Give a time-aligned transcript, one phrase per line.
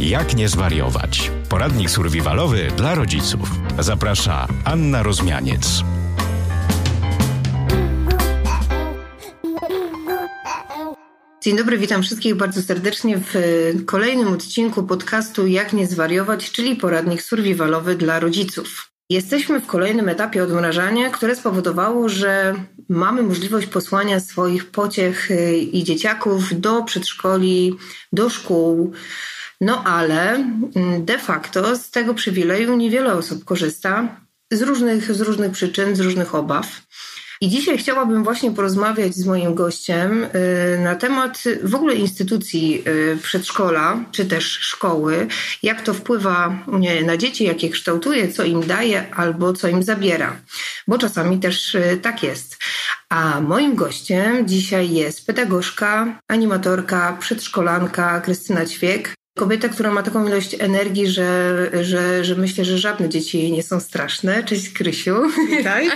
[0.00, 1.30] Jak nie zwariować?
[1.48, 3.50] Poradnik survivalowy dla rodziców.
[3.78, 5.82] Zaprasza Anna Rozmianiec.
[11.42, 13.34] Dzień dobry, witam wszystkich bardzo serdecznie w
[13.86, 18.90] kolejnym odcinku podcastu Jak nie zwariować, czyli poradnik survivalowy dla rodziców.
[19.10, 22.54] Jesteśmy w kolejnym etapie odmrażania, które spowodowało, że
[22.88, 27.76] mamy możliwość posłania swoich pociech y, i dzieciaków do przedszkoli,
[28.12, 28.92] do szkół.
[29.60, 35.52] No ale mm, de facto z tego przywileju niewiele osób korzysta z różnych, z różnych
[35.52, 36.66] przyczyn, z różnych obaw.
[37.42, 43.18] I dzisiaj chciałabym właśnie porozmawiać z moim gościem y, na temat w ogóle instytucji y,
[43.22, 45.26] przedszkola czy też szkoły,
[45.62, 46.58] jak to wpływa
[47.04, 50.36] na dzieci, jak je kształtuje, co im daje albo co im zabiera,
[50.88, 52.56] bo czasami też y, tak jest.
[53.08, 59.19] A moim gościem dzisiaj jest pedagogzka, animatorka, przedszkolanka Krystyna Ćwiek.
[59.40, 63.62] Kobieta, która ma taką ilość energii, że, że, że myślę, że żadne dzieci jej nie
[63.62, 64.44] są straszne.
[64.44, 65.16] Cześć Krysiu.
[65.56, 65.90] Witaj.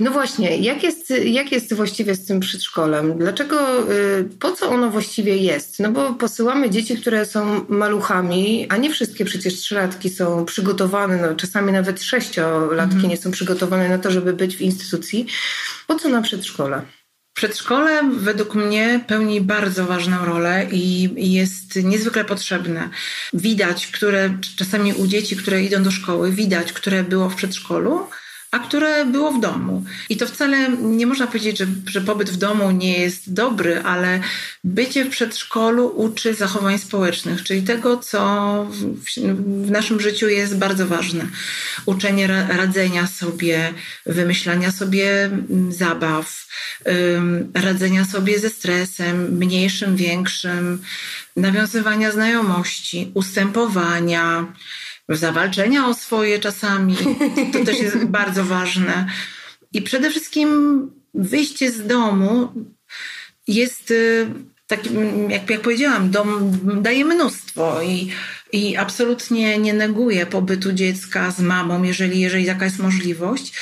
[0.00, 3.18] No właśnie, jak jest, jak jest właściwie z tym przedszkolem?
[3.18, 5.80] Dlaczego, y, po co ono właściwie jest?
[5.80, 11.34] No bo posyłamy dzieci, które są maluchami, a nie wszystkie przecież trzylatki są przygotowane, no
[11.34, 13.10] czasami nawet sześciolatki mhm.
[13.10, 15.26] nie są przygotowane na to, żeby być w instytucji.
[15.86, 16.82] Po co na przedszkole?
[17.36, 22.90] Przedszkole według mnie pełni bardzo ważną rolę i jest niezwykle potrzebne.
[23.34, 28.06] Widać, które czasami u dzieci, które idą do szkoły, widać, które było w przedszkolu,
[28.50, 29.84] a które było w domu.
[30.08, 34.20] I to wcale nie można powiedzieć, że, że pobyt w domu nie jest dobry, ale
[34.64, 38.96] bycie w przedszkolu uczy zachowań społecznych, czyli tego, co w,
[39.66, 41.26] w naszym życiu jest bardzo ważne.
[41.86, 43.74] Uczenie radzenia sobie,
[44.06, 46.46] wymyślania sobie mm, zabaw,
[47.54, 50.82] radzenia sobie ze stresem, mniejszym, większym,
[51.36, 54.46] nawiązywania znajomości, ustępowania,
[55.08, 56.96] zawalczenia o swoje czasami.
[57.52, 59.06] To też jest bardzo ważne.
[59.72, 60.80] I przede wszystkim
[61.14, 62.52] wyjście z domu
[63.46, 64.26] jest y,
[64.66, 68.12] takim, jak, jak powiedziałam, dom daje mnóstwo i,
[68.52, 73.52] i absolutnie nie neguje pobytu dziecka z mamą, jeżeli, jeżeli taka jest możliwość.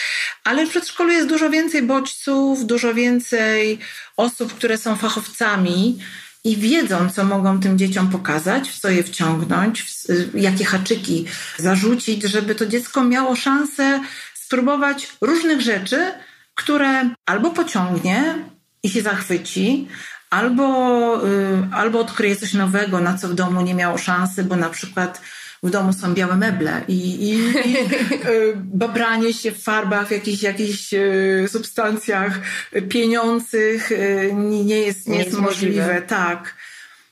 [0.44, 3.78] Ale w przedszkolu jest dużo więcej bodźców, dużo więcej
[4.16, 5.98] osób, które są fachowcami
[6.44, 11.26] i wiedzą, co mogą tym dzieciom pokazać, w co je wciągnąć, w, jakie haczyki
[11.58, 14.00] zarzucić, żeby to dziecko miało szansę
[14.34, 16.12] spróbować różnych rzeczy,
[16.54, 18.34] które albo pociągnie
[18.82, 19.88] i się zachwyci,
[20.30, 24.70] albo, y, albo odkryje coś nowego, na co w domu nie miało szansy, bo na
[24.70, 25.20] przykład
[25.64, 27.34] w domu są białe meble i, i,
[27.70, 27.76] i
[28.26, 32.40] y, babranie się w farbach, w jakichś, jakichś y, substancjach
[32.88, 33.90] pieniących
[34.32, 35.80] nie jest, nie, nie jest możliwe.
[35.80, 36.02] możliwe.
[36.02, 36.54] Tak.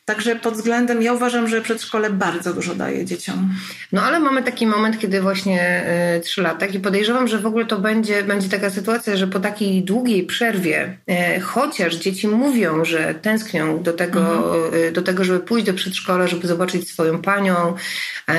[0.04, 3.54] Także pod względem, ja uważam, że przedszkole bardzo dużo daje dzieciom.
[3.92, 5.84] No ale mamy taki moment, kiedy właśnie
[6.16, 9.82] y, trzylatek i podejrzewam, że w ogóle to będzie, będzie taka sytuacja, że po takiej
[9.82, 10.98] długiej przerwie,
[11.36, 14.20] y, chociaż dzieci mówią, że tęsknią do tego,
[14.56, 14.84] mhm.
[14.84, 17.74] y, do tego, żeby pójść do przedszkola, żeby zobaczyć swoją panią,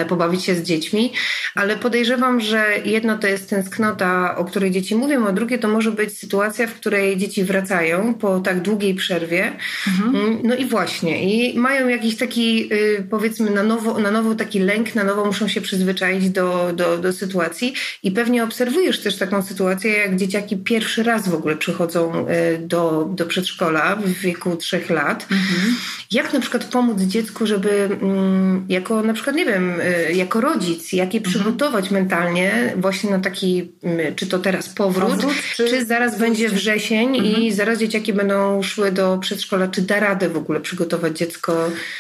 [0.08, 1.14] pobawić się z dziećmi,
[1.56, 5.92] ale podejrzewam, że jedno to jest tęsknota, o której dzieci mówią, a drugie to może
[5.92, 9.52] być sytuacja, w której dzieci wracają po tak długiej przerwie.
[9.88, 10.16] Mhm.
[10.16, 14.60] Mm, no i właśnie, i mają jakiś taki, y, powiedzmy, na nowo, na nowo taki
[14.60, 19.42] lęk, na nowo muszą się przyzwyczaić do, do, do sytuacji i pewnie obserwujesz też taką
[19.42, 24.90] sytuację, jak dzieciaki pierwszy raz w ogóle przychodzą y, do, do przedszkola w wieku trzech
[24.90, 25.28] lat.
[25.32, 25.76] Mhm.
[26.12, 27.70] Jak na przykład pomóc dziecku, żeby
[28.02, 31.34] mm, jako na przykład, nie wiem, y, jako rodzic, jak je mhm.
[31.34, 36.50] przygotować mentalnie właśnie na taki, mm, czy to teraz powrót, powrót czy, czy, zaraz będzie
[36.50, 37.36] wrzesień mhm.
[37.36, 41.43] i zaraz dzieciaki będą szły do przedszkola, czy da radę w ogóle przygotować dziecko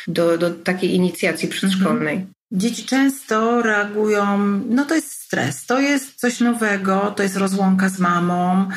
[0.07, 2.15] do, do takiej inicjacji przedszkolnej.
[2.15, 2.33] Mhm.
[2.51, 4.37] Dzieci często reagują,
[4.69, 8.69] no to jest stres, to jest coś nowego, to jest rozłąka z mamą,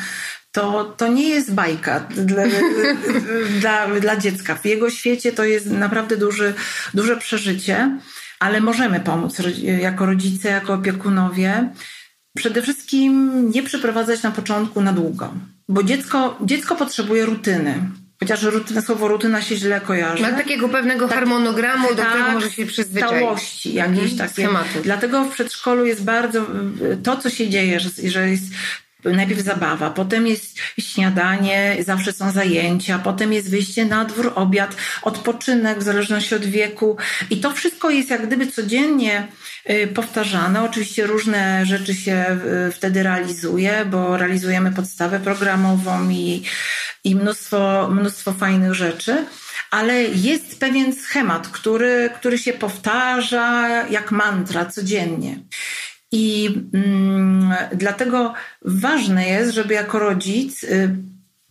[0.51, 2.43] to, to nie jest bajka dla,
[3.61, 4.55] dla, dla dziecka.
[4.55, 6.53] W jego świecie to jest naprawdę duży,
[6.93, 7.99] duże przeżycie,
[8.39, 9.37] ale możemy pomóc
[9.81, 11.69] jako rodzice, jako opiekunowie.
[12.37, 15.33] Przede wszystkim nie przyprowadzać na początku na długo,
[15.69, 17.81] bo dziecko, dziecko potrzebuje rutyny.
[18.19, 20.23] Chociaż rutyna, słowo rutyna się źle kojarzy.
[20.23, 23.17] Ma takiego pewnego tak, harmonogramu, do tak, którego może się przyzwyczaić.
[23.17, 24.33] Stałości jakieś mhm, takie.
[24.33, 24.81] Schematy.
[24.83, 26.45] Dlatego w przedszkolu jest bardzo,
[27.03, 28.43] to co się dzieje, że, że jest
[29.03, 35.79] najpierw zabawa, potem jest śniadanie, zawsze są zajęcia, potem jest wyjście na dwór, obiad, odpoczynek
[35.79, 36.97] w zależności od wieku
[37.29, 39.27] i to wszystko jest jak gdyby codziennie y,
[39.93, 40.63] powtarzane.
[40.63, 46.43] Oczywiście różne rzeczy się y, wtedy realizuje, bo realizujemy podstawę programową i,
[47.03, 49.25] i mnóstwo, mnóstwo fajnych rzeczy
[49.71, 55.39] ale jest pewien schemat, który, który się powtarza jak mantra codziennie.
[56.11, 60.95] I mm, dlatego ważne jest, żeby jako rodzic y,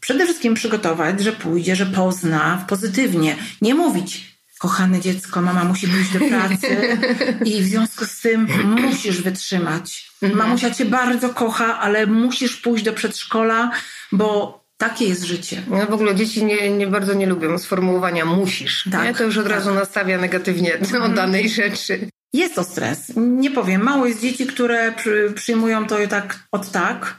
[0.00, 3.36] przede wszystkim przygotować, że pójdzie, że pozna pozytywnie.
[3.62, 6.98] Nie mówić, kochane dziecko, mama musi pójść do pracy
[7.44, 8.48] i w związku z tym
[8.80, 10.10] musisz wytrzymać.
[10.22, 13.70] Mamusia cię bardzo kocha, ale musisz pójść do przedszkola,
[14.12, 15.62] bo takie jest życie.
[15.70, 18.88] No w ogóle dzieci nie, nie bardzo nie lubią sformułowania musisz.
[18.92, 19.14] Tak, nie?
[19.14, 19.52] To już od tak.
[19.52, 21.14] razu nastawia negatywnie do mhm.
[21.14, 22.08] danej rzeczy.
[22.32, 23.12] Jest to stres.
[23.16, 23.82] Nie powiem.
[23.82, 24.94] Mało jest dzieci, które
[25.34, 27.16] przyjmują to tak od tak,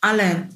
[0.00, 0.46] ale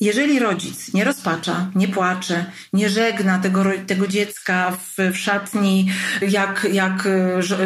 [0.00, 5.90] jeżeli rodzic nie rozpacza, nie płacze, nie żegna tego, tego dziecka w, w szatni,
[6.28, 7.08] jak, jak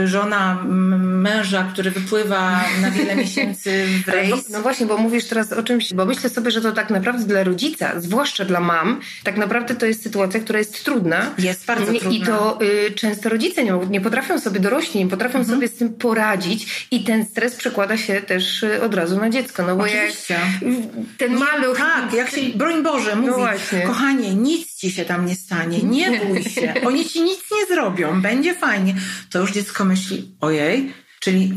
[0.05, 0.65] żona
[0.99, 4.31] męża, który wypływa na wiele miesięcy w rejs.
[4.31, 7.25] No, no, właśnie, bo mówisz teraz o czymś, bo myślę sobie, że to tak naprawdę
[7.25, 11.31] dla rodzica, zwłaszcza dla mam, tak naprawdę to jest sytuacja, która jest trudna.
[11.39, 12.11] Jest bardzo trudna.
[12.11, 15.57] I to y, często rodzice nie, nie potrafią sobie, dorośli nie potrafią mhm.
[15.57, 19.63] sobie z tym poradzić i ten stres przekłada się też y, od razu na dziecko.
[19.63, 20.35] No bo Oczywiście.
[20.35, 20.75] jak
[21.19, 21.79] ten maluch...
[21.79, 23.43] Tak, jak się, broń Boże, mówi,
[23.73, 27.67] no kochanie, nic ci się tam nie stanie, nie bój się, oni ci nic nie
[27.75, 28.95] zrobią, będzie fajnie.
[29.31, 30.93] To już dziecko myśli, ojej,
[31.23, 31.53] Czyli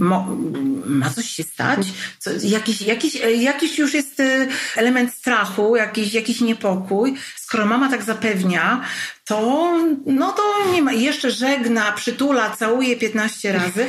[0.86, 1.88] ma coś się stać?
[2.20, 7.16] Co, jakiś, jakiś, jakiś już jest y, element strachu, jakiś, jakiś niepokój.
[7.36, 8.82] Skoro mama tak zapewnia,
[9.26, 9.72] to
[10.06, 10.92] no to nie ma.
[10.92, 13.88] jeszcze żegna, przytula, całuje 15 razy.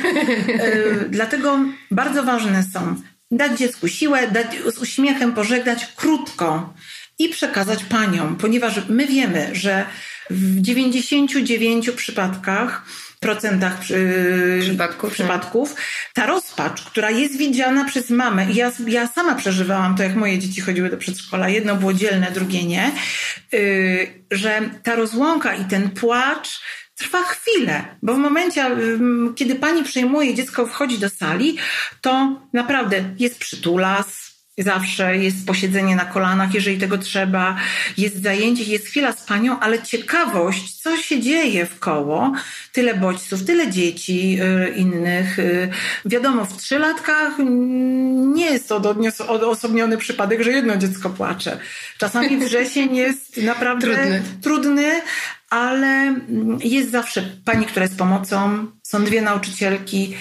[0.49, 1.59] Y, dlatego
[1.91, 2.95] bardzo ważne są
[3.31, 6.73] dać dziecku siłę, dać z uśmiechem pożegnać krótko
[7.19, 9.85] i przekazać paniom, ponieważ my wiemy, że
[10.29, 12.85] w 99 przypadkach
[13.19, 13.79] procentach
[14.59, 15.75] przypadków, przypadków
[16.13, 20.39] ta rozpacz, która jest widziana przez mamę, i ja, ja sama przeżywałam to, jak moje
[20.39, 22.91] dzieci chodziły do przedszkola, jedno było dzielne, drugie nie,
[23.51, 26.61] yy, że ta rozłąka i ten płacz
[26.97, 28.65] trwa chwilę, bo w momencie,
[29.35, 31.57] kiedy pani przejmuje, dziecko wchodzi do sali,
[32.01, 34.27] to naprawdę jest przytulas,
[34.59, 37.57] Zawsze jest posiedzenie na kolanach, jeżeli tego trzeba,
[37.97, 42.33] jest zajęcie, jest chwila z panią, ale ciekawość, co się dzieje w koło,
[42.71, 45.39] tyle bodźców, tyle dzieci y, innych.
[45.39, 45.69] Y,
[46.05, 47.39] wiadomo, w trzylatkach
[48.33, 48.81] nie jest to
[49.27, 51.59] odosobniony przypadek, że jedno dziecko płacze.
[51.97, 55.01] Czasami wrzesień jest naprawdę trudny, trudny
[55.49, 56.15] ale
[56.63, 60.15] jest zawsze pani, która jest pomocą, są dwie nauczycielki.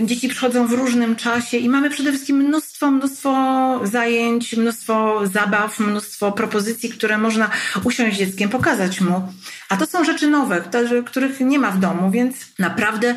[0.00, 6.32] Dzieci przychodzą w różnym czasie i mamy przede wszystkim mnóstwo, mnóstwo zajęć, mnóstwo zabaw, mnóstwo
[6.32, 7.50] propozycji, które można
[7.84, 9.32] usiąść z dzieckiem, pokazać mu.
[9.68, 10.64] A to są rzeczy nowe,
[11.06, 13.14] których nie ma w domu, więc naprawdę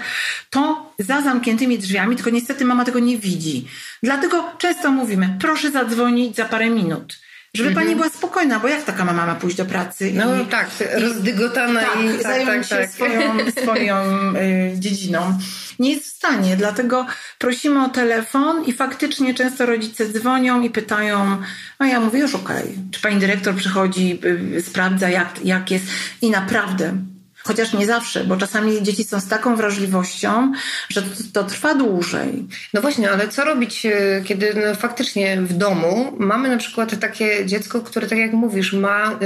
[0.50, 3.68] to za zamkniętymi drzwiami, tylko niestety mama tego nie widzi.
[4.04, 7.18] Dlatego często mówimy, proszę zadzwonić za parę minut
[7.56, 7.86] żeby mhm.
[7.86, 10.12] pani była spokojna, bo jak taka mama ma pójść do pracy?
[10.14, 12.90] No i, tak, rozdygotana tak, i tak, tak, się tak.
[12.90, 13.96] swoją, swoją
[14.36, 15.40] y, dziedziną.
[15.80, 17.06] Nie jest w stanie, dlatego
[17.38, 21.38] prosimy o telefon i faktycznie często rodzice dzwonią i pytają,
[21.80, 22.76] a ja mówię już okej, okay.
[22.92, 24.20] czy pani dyrektor przychodzi,
[24.56, 25.86] y, sprawdza jak, jak jest
[26.22, 26.98] i naprawdę
[27.44, 30.52] Chociaż nie zawsze, bo czasami dzieci są z taką wrażliwością,
[30.90, 32.48] że to, to trwa dłużej.
[32.74, 37.46] No właśnie, ale co robić, e, kiedy no, faktycznie w domu mamy na przykład takie
[37.46, 39.18] dziecko, które, tak jak mówisz, ma e,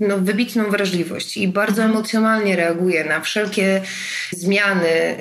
[0.00, 1.90] no, wybitną wrażliwość i bardzo mhm.
[1.90, 3.82] emocjonalnie reaguje na wszelkie
[4.32, 5.16] zmiany.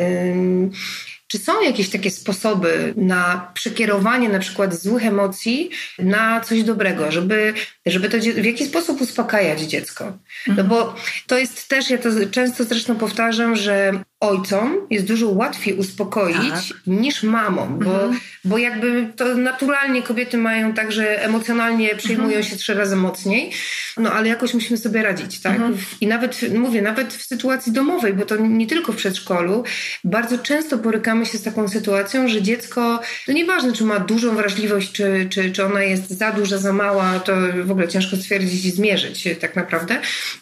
[1.27, 5.69] Czy są jakieś takie sposoby na przekierowanie na przykład złych emocji
[5.99, 7.53] na coś dobrego, żeby,
[7.85, 10.17] żeby to w jakiś sposób uspokajać dziecko?
[10.47, 10.95] No bo
[11.27, 16.37] to jest też, ja to często zresztą powtarzam, że ojcom jest dużo łatwiej uspokoić
[16.69, 16.77] tak.
[16.87, 18.19] niż mamom, bo, mhm.
[18.45, 22.43] bo jakby to naturalnie kobiety mają tak, że emocjonalnie przejmują mhm.
[22.43, 23.51] się trzy razy mocniej,
[23.97, 25.55] no ale jakoś musimy sobie radzić, tak?
[25.55, 25.77] Mhm.
[26.01, 29.63] I nawet, mówię, nawet w sytuacji domowej, bo to nie tylko w przedszkolu,
[30.03, 34.91] bardzo często borykamy się z taką sytuacją, że dziecko, to nieważne, czy ma dużą wrażliwość,
[34.91, 37.33] czy, czy, czy ona jest za duża, za mała, to
[37.63, 39.99] w ogóle ciężko stwierdzić i zmierzyć tak naprawdę,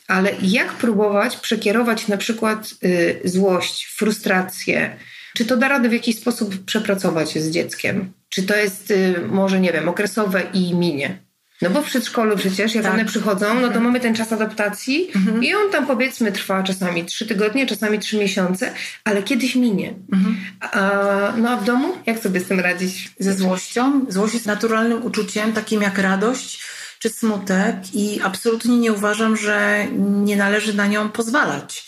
[0.07, 4.97] ale jak próbować przekierować na przykład y, złość, frustrację,
[5.35, 8.13] czy to da radę w jakiś sposób przepracować z dzieckiem?
[8.29, 11.25] Czy to jest y, może, nie wiem, okresowe i minie?
[11.61, 12.93] No bo w przedszkolu przecież, jak tak.
[12.93, 13.83] one przychodzą, no to mhm.
[13.83, 15.43] mamy ten czas adaptacji mhm.
[15.43, 19.93] i on tam powiedzmy trwa czasami trzy tygodnie, czasami trzy miesiące, ale kiedyś minie.
[20.13, 20.37] Mhm.
[20.59, 23.11] A, no a w domu jak sobie z tym radzić?
[23.19, 24.05] Ze złością?
[24.09, 26.61] Złość jest naturalnym uczuciem, takim jak radość
[26.99, 31.85] czy smutek i absolutnie nie uważam, że nie należy na nią pozwalać.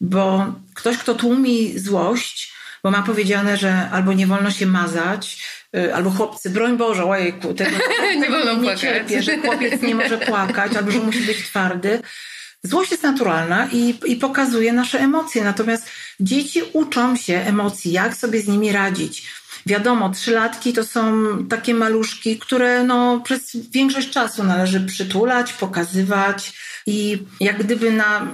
[0.00, 2.52] Bo ktoś, kto tłumi złość,
[2.82, 5.44] bo ma powiedziane, że albo nie wolno się mazać,
[5.76, 7.76] y, albo chłopcy, broń Boże, ojejku, tego
[8.20, 12.02] nie wolno nie cierpię, że chłopiec nie może płakać, albo że musi być twardy,
[12.62, 15.90] Złość jest naturalna i, i pokazuje nasze emocje, natomiast
[16.20, 19.26] dzieci uczą się emocji, jak sobie z nimi radzić.
[19.66, 21.12] Wiadomo, trzylatki to są
[21.48, 26.52] takie maluszki, które no, przez większość czasu należy przytulać, pokazywać
[26.86, 28.32] i jak gdyby na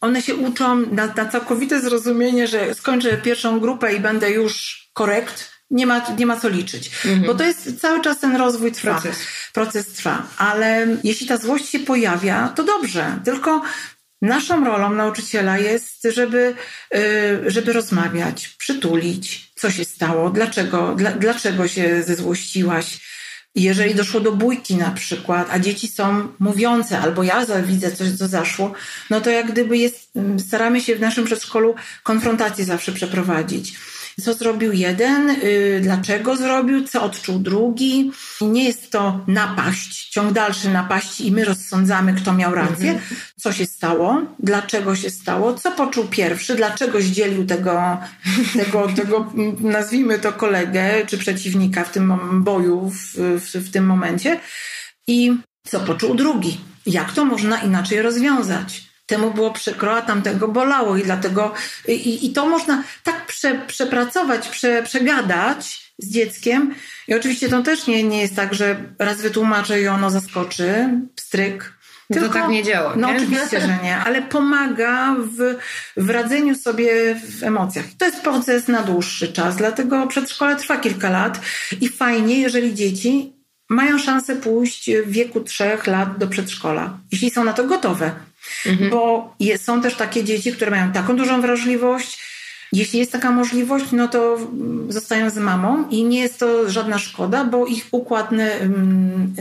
[0.00, 5.50] one się uczą na, na całkowite zrozumienie, że skończę pierwszą grupę i będę już korekt,
[5.70, 6.90] nie ma, nie ma co liczyć.
[7.04, 7.22] Mhm.
[7.22, 8.92] Bo to jest cały czas ten rozwój trwa.
[8.92, 9.18] Proces.
[9.52, 10.22] Proces trwa.
[10.36, 13.18] Ale jeśli ta złość się pojawia, to dobrze.
[13.24, 13.62] Tylko
[14.22, 16.54] naszą rolą nauczyciela jest, żeby,
[16.94, 23.09] y, żeby rozmawiać, przytulić, co się stało, dlaczego, dla, dlaczego się zezłościłaś
[23.54, 28.28] jeżeli doszło do bójki na przykład, a dzieci są mówiące, albo ja widzę coś, co
[28.28, 28.72] zaszło,
[29.10, 30.12] no to jak gdyby jest,
[30.46, 33.76] staramy się w naszym przedszkolu konfrontację zawsze przeprowadzić
[34.20, 38.12] co zrobił jeden, y, dlaczego zrobił, co odczuł drugi.
[38.40, 43.20] Nie jest to napaść, ciąg dalszy napaści i my rozsądzamy, kto miał rację, mhm.
[43.36, 47.98] co się stało, dlaczego się stało, co poczuł pierwszy, dlaczego zdzielił tego,
[48.64, 52.12] tego, tego nazwijmy to kolegę czy przeciwnika w tym
[52.44, 54.40] boju w, w, w tym momencie
[55.06, 55.36] i
[55.66, 56.60] co poczuł drugi.
[56.86, 58.89] Jak to można inaczej rozwiązać?
[59.10, 61.54] Temu było przykro, a tamtego bolało i dlatego
[61.88, 66.74] i, i to można tak prze, przepracować, prze, przegadać z dzieckiem
[67.08, 71.72] i oczywiście to też nie, nie jest tak, że raz wytłumaczę i ono zaskoczy, pstryk,
[72.12, 72.94] tylko, to tak nie działa.
[72.96, 73.16] No nie?
[73.16, 75.56] oczywiście, że nie, ale pomaga w,
[75.96, 77.84] w radzeniu sobie w emocjach.
[77.98, 81.40] To jest proces na dłuższy czas, dlatego przedszkole trwa kilka lat
[81.80, 83.32] i fajnie, jeżeli dzieci
[83.68, 88.12] mają szansę pójść w wieku trzech lat do przedszkola, jeśli są na to gotowe.
[88.66, 88.90] Mhm.
[88.90, 92.29] Bo jest, są też takie dzieci, które mają taką dużą wrażliwość,
[92.72, 94.38] jeśli jest taka możliwość, no to
[94.88, 98.30] zostają z mamą i nie jest to żadna szkoda, bo ich układ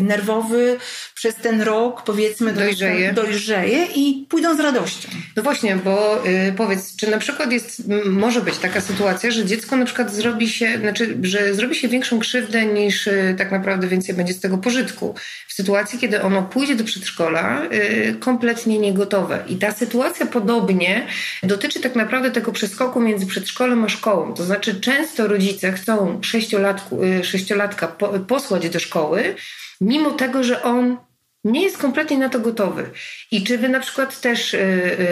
[0.02, 0.78] nerwowy
[1.16, 5.10] przez ten rok, powiedzmy, dojrzeje, dojrzeje i pójdą z radością.
[5.36, 9.78] No właśnie, bo y, powiedz, czy na przykład jest, może być taka sytuacja, że dziecko
[9.78, 14.16] na przykład zrobi się, znaczy, że zrobi się większą krzywdę niż y, tak naprawdę więcej
[14.16, 15.16] będzie z tego pożytku.
[15.48, 19.44] W sytuacji, kiedy ono pójdzie do przedszkola, y, kompletnie niegotowe.
[19.48, 21.08] I ta sytuacja podobnie
[21.44, 24.34] dotyczy tak naprawdę tego przeskoku między między przedszkolem a szkołą.
[24.34, 27.88] To znaczy, często rodzice chcą sześciolatku, y, sześciolatka
[28.28, 29.36] posłać do szkoły,
[29.82, 30.98] mimo tego, że on
[31.44, 32.90] nie jest kompletnie na to gotowy.
[33.32, 34.58] I czy wy na przykład też y,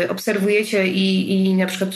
[0.03, 1.89] y, obserwujecie i, i na przykład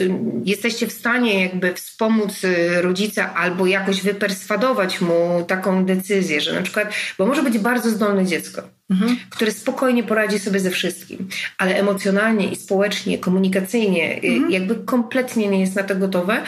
[0.46, 2.42] jesteście w stanie jakby wspomóc
[2.82, 8.26] rodzica albo jakoś wyperswadować mu taką decyzję, że na przykład, bo może być bardzo zdolne
[8.26, 9.18] dziecko, mhm.
[9.30, 14.52] które spokojnie poradzi sobie ze wszystkim, ale emocjonalnie i społecznie, komunikacyjnie mhm.
[14.52, 16.44] jakby kompletnie nie jest na to gotowe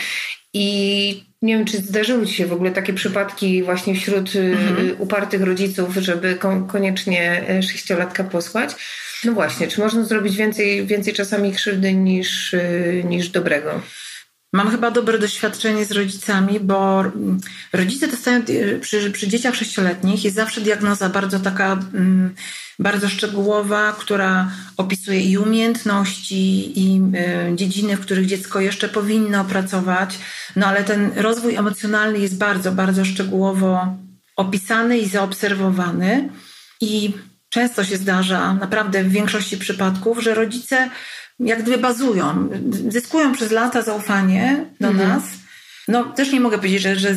[0.53, 4.95] i nie wiem, czy zdarzyły Ci się w ogóle takie przypadki właśnie wśród mhm.
[4.97, 8.75] upartych rodziców, żeby koniecznie e, sześciolatka posłać.
[9.23, 12.55] No właśnie, czy można zrobić więcej, więcej czasami krzywdy niż,
[13.03, 13.81] niż dobrego?
[14.53, 17.03] Mam chyba dobre doświadczenie z rodzicami, bo
[17.73, 18.41] rodzice dostają
[18.81, 22.35] przy, przy dzieciach sześcioletnich jest zawsze diagnoza bardzo taka mm,
[22.79, 27.01] bardzo szczegółowa, która opisuje i umiejętności, i
[27.51, 30.19] y, dziedziny, w których dziecko jeszcze powinno pracować.
[30.55, 33.97] No ale ten rozwój emocjonalny jest bardzo, bardzo szczegółowo
[34.35, 36.29] opisany i zaobserwowany.
[36.81, 37.13] I
[37.49, 40.89] często się zdarza, naprawdę w większości przypadków, że rodzice
[41.39, 42.49] jak gdyby bazują,
[42.89, 45.09] zyskują przez lata zaufanie do mhm.
[45.09, 45.23] nas.
[45.87, 47.15] No, też nie mogę powiedzieć, że, że,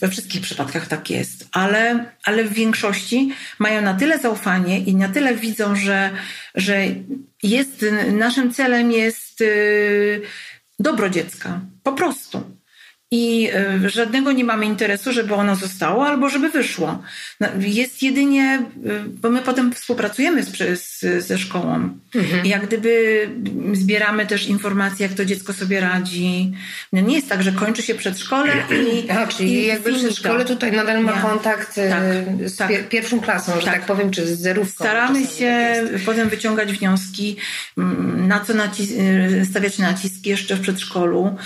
[0.00, 5.08] we wszystkich przypadkach tak jest, ale, ale w większości mają na tyle zaufanie i na
[5.08, 6.10] tyle widzą, że,
[6.54, 6.86] że
[7.42, 10.22] jest, naszym celem jest yy,
[10.78, 11.60] dobro dziecka.
[11.82, 12.57] Po prostu
[13.10, 13.48] i
[13.84, 17.02] e, żadnego nie mamy interesu, żeby ono zostało albo żeby wyszło.
[17.40, 21.98] No, jest jedynie, e, bo my potem współpracujemy z, z, ze szkołą.
[22.14, 22.46] Mhm.
[22.46, 23.28] Jak gdyby
[23.72, 26.52] zbieramy też informacje, jak to dziecko sobie radzi.
[26.92, 28.52] No, nie jest tak, że kończy się przedszkole
[29.04, 29.10] i.
[29.10, 32.02] A, czyli i jakby przedszkole tutaj nadal ma kontakt e, tak,
[32.48, 32.88] z tak.
[32.88, 33.74] pierwszą klasą, że tak.
[33.74, 33.86] tak.
[33.86, 34.84] powiem, czy z zerówką.
[34.84, 37.36] Staramy się tak potem wyciągać wnioski,
[38.16, 38.90] na co nacis
[39.50, 41.36] stawiać nacisk jeszcze w przedszkolu,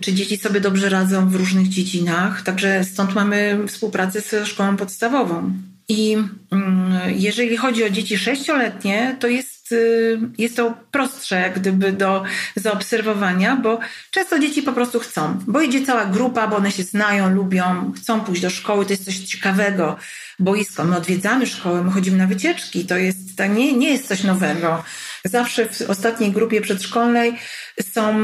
[0.00, 5.52] czy dzieci sobie dobrze radzą w różnych dziedzinach, także stąd mamy współpracę ze szkołą podstawową.
[5.88, 6.16] I
[6.50, 12.22] mm, jeżeli chodzi o dzieci sześcioletnie, to jest, y, jest to prostsze jak gdyby do
[12.56, 13.78] zaobserwowania, bo
[14.10, 18.20] często dzieci po prostu chcą, bo idzie cała grupa, bo one się znają, lubią, chcą
[18.20, 19.96] pójść do szkoły, to jest coś ciekawego.
[20.38, 24.24] Boisko, my odwiedzamy szkołę, my chodzimy na wycieczki, to jest, to nie, nie jest coś
[24.24, 24.84] nowego.
[25.24, 27.38] Zawsze w ostatniej grupie przedszkolnej
[27.92, 28.14] są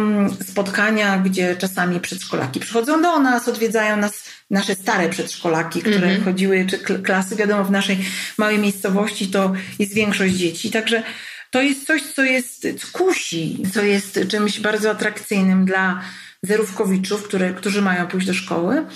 [0.43, 6.25] spotkania, gdzie czasami przedszkolaki przychodzą do nas, odwiedzają nas nasze stare przedszkolaki, które mm -hmm.
[6.25, 7.37] chodziły, czy klasy.
[7.37, 7.99] Wiadomo, w naszej
[8.39, 10.71] małej miejscowości to jest większość dzieci.
[10.71, 11.03] Także
[11.51, 16.01] to jest coś, co jest, co kusi, co jest czymś bardzo atrakcyjnym dla
[16.43, 18.87] zerówkowiczów, które, którzy mają pójść do szkoły.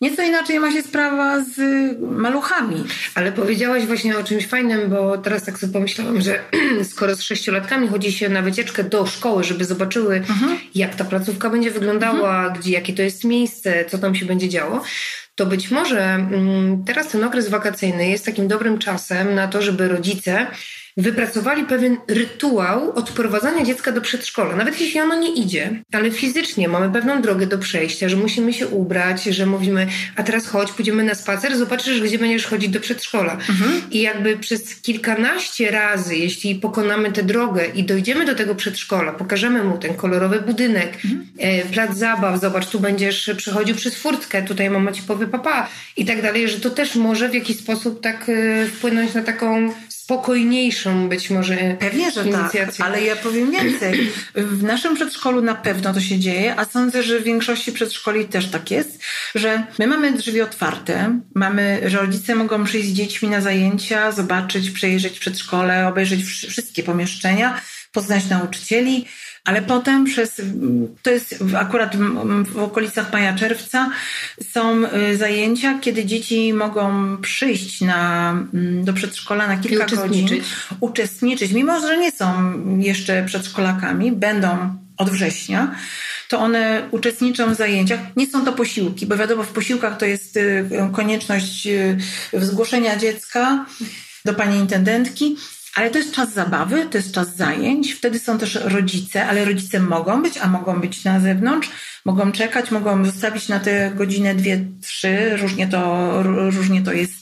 [0.00, 1.58] Nieco inaczej ma się sprawa z
[2.00, 2.84] maluchami.
[3.14, 6.40] Ale powiedziałaś właśnie o czymś fajnym, bo teraz tak sobie pomyślałam, że
[6.92, 10.58] skoro z sześciolatkami chodzi się na wycieczkę do szkoły, żeby zobaczyły, mhm.
[10.74, 12.60] jak ta placówka będzie wyglądała, mhm.
[12.60, 14.82] gdzie, jakie to jest miejsce, co tam się będzie działo,
[15.34, 19.88] to być może mm, teraz ten okres wakacyjny jest takim dobrym czasem na to, żeby
[19.88, 20.46] rodzice
[20.98, 24.56] wypracowali pewien rytuał odprowadzania dziecka do przedszkola.
[24.56, 28.68] Nawet jeśli ono nie idzie, ale fizycznie mamy pewną drogę do przejścia, że musimy się
[28.68, 29.86] ubrać, że mówimy,
[30.16, 33.32] a teraz chodź, pójdziemy na spacer, zobaczysz, gdzie będziesz chodzić do przedszkola.
[33.32, 33.82] Mhm.
[33.90, 39.64] I jakby przez kilkanaście razy, jeśli pokonamy tę drogę i dojdziemy do tego przedszkola, pokażemy
[39.64, 41.26] mu ten kolorowy budynek, mhm.
[41.38, 46.04] e, plac zabaw, zobacz, tu będziesz przechodził przez furtkę, tutaj mama ci powie papa i
[46.04, 49.72] tak dalej, że to też może w jakiś sposób tak e, wpłynąć na taką
[50.08, 54.10] spokojniejszą być może Pewnie, że tak, ale ja powiem więcej.
[54.34, 58.50] W naszym przedszkolu na pewno to się dzieje, a sądzę, że w większości przedszkoli też
[58.50, 59.02] tak jest,
[59.34, 64.70] że my mamy drzwi otwarte, mamy, że rodzice mogą przyjść z dziećmi na zajęcia, zobaczyć,
[64.70, 67.60] przejrzeć przedszkole, obejrzeć wszystkie pomieszczenia,
[67.98, 69.04] poznać nauczycieli,
[69.44, 70.42] ale potem przez,
[71.02, 71.96] to jest akurat
[72.44, 73.90] w okolicach maja, czerwca,
[74.52, 80.38] są y, zajęcia, kiedy dzieci mogą przyjść na, mm, do przedszkola na kilka uczestniczyć.
[80.38, 80.44] godzin,
[80.80, 82.28] uczestniczyć, mimo że nie są
[82.78, 85.74] jeszcze przedszkolakami, będą od września,
[86.28, 88.00] to one uczestniczą w zajęciach.
[88.16, 91.98] Nie są to posiłki, bo wiadomo, w posiłkach to jest y, konieczność y,
[92.32, 93.66] zgłoszenia dziecka
[94.24, 95.36] do pani intendentki,
[95.78, 97.92] ale to jest czas zabawy, to jest czas zajęć.
[97.92, 101.70] Wtedy są też rodzice, ale rodzice mogą być, a mogą być na zewnątrz,
[102.04, 105.36] mogą czekać, mogą zostawić na tę godzinę, dwie, trzy.
[105.36, 107.14] Różnie to, różnie to jest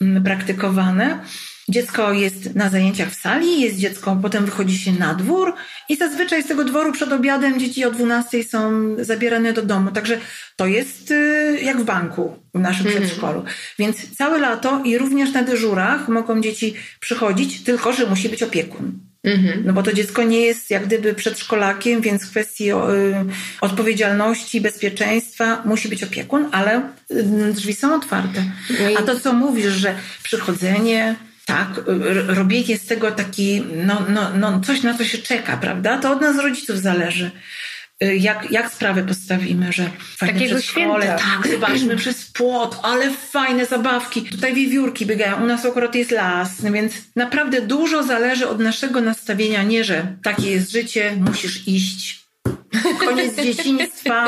[0.00, 1.24] mm, praktykowane.
[1.68, 5.54] Dziecko jest na zajęciach w sali, jest dziecko, potem wychodzi się na dwór
[5.88, 9.90] i zazwyczaj z tego dworu przed obiadem dzieci o 12 są zabierane do domu.
[9.90, 10.18] Także
[10.56, 12.98] to jest y, jak w banku w naszym mm.
[12.98, 13.44] przedszkolu.
[13.78, 18.98] Więc całe lato i również na dyżurach mogą dzieci przychodzić, tylko że musi być opiekun.
[19.24, 19.64] Mm-hmm.
[19.64, 22.74] No bo to dziecko nie jest jak gdyby przedszkolakiem, więc w kwestii y,
[23.60, 28.44] odpowiedzialności, bezpieczeństwa musi być opiekun, ale y, drzwi są otwarte.
[28.70, 31.68] No A to, co mówisz, że przychodzenie, tak,
[32.26, 35.98] robienie z tego taki, no, no, no, coś na co się czeka, prawda?
[35.98, 37.30] To od nas rodziców zależy.
[38.02, 43.66] Y, jak, jak sprawę postawimy, że fajne Takiego przedszkole, tak, zobaczmy przez płot, ale fajne
[43.66, 44.22] zabawki.
[44.22, 49.62] Tutaj wiewiórki biegają, u nas akurat jest las, więc naprawdę dużo zależy od naszego nastawienia,
[49.62, 52.26] nie, że takie jest życie, musisz iść.
[53.04, 54.26] Koniec dzieciństwa.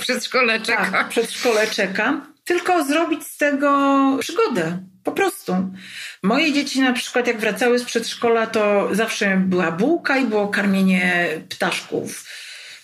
[0.00, 0.90] Przedszkole czeka.
[0.90, 2.33] Tak, przedszkole czeka.
[2.44, 4.78] Tylko zrobić z tego przygodę.
[5.04, 5.56] Po prostu.
[6.22, 11.28] Moje dzieci na przykład jak wracały z przedszkola, to zawsze była bułka i było karmienie
[11.48, 12.24] ptaszków.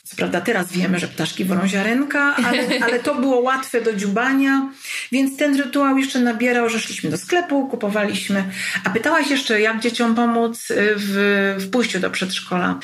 [0.04, 4.68] Co prawda teraz wiemy, że ptaszki wolą ziarenka, ale, ale to było łatwe do dziubania,
[5.12, 8.44] więc ten rytuał jeszcze nabierał, że szliśmy do sklepu, kupowaliśmy.
[8.84, 12.78] A pytałaś jeszcze, jak dzieciom pomóc w, w pójściu do przedszkola.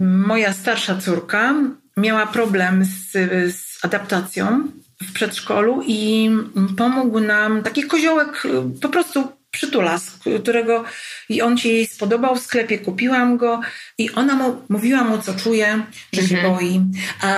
[0.00, 1.54] Moja starsza córka
[1.96, 3.12] miała problem z,
[3.54, 4.68] z adaptacją
[5.08, 6.30] w przedszkolu i
[6.76, 8.42] pomógł nam taki koziołek
[8.82, 10.10] po prostu przytulas,
[10.40, 10.84] którego
[11.28, 13.60] i on się jej spodobał w sklepie, kupiłam go
[13.98, 16.54] i ona mu, mówiła mu, co czuje, że się mhm.
[16.54, 16.80] boi.
[17.20, 17.36] A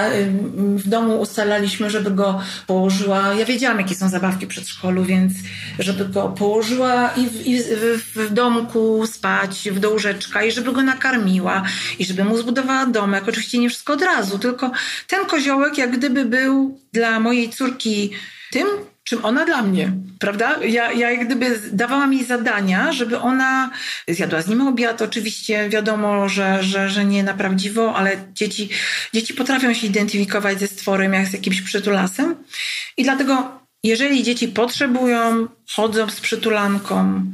[0.57, 3.35] w domu ustalaliśmy, żeby go położyła.
[3.35, 5.33] Ja wiedziałam, jakie są zabawki przed szkolu, więc
[5.79, 10.73] żeby go położyła i w, i w, w domku spać, w do łóżeczka i żeby
[10.73, 11.63] go nakarmiła
[11.99, 13.29] i żeby mu zbudowała domek.
[13.29, 14.71] Oczywiście nie wszystko od razu, tylko
[15.09, 18.11] ten koziołek jak gdyby był dla mojej córki
[18.51, 18.67] tym,
[19.05, 20.59] czym ona dla mnie, prawda?
[20.63, 23.71] Ja, ja jak gdyby dawałam jej zadania, żeby ona
[24.09, 25.03] zjadła z nim obiad.
[25.03, 28.69] Oczywiście wiadomo, że, że, że nie na prawdziwo, ale dzieci,
[29.15, 32.35] dzieci potrafią się identyfikować ze stworem jak z jakimś przytulasem.
[32.97, 37.25] I dlatego, jeżeli dzieci potrzebują, chodzą z przytulanką,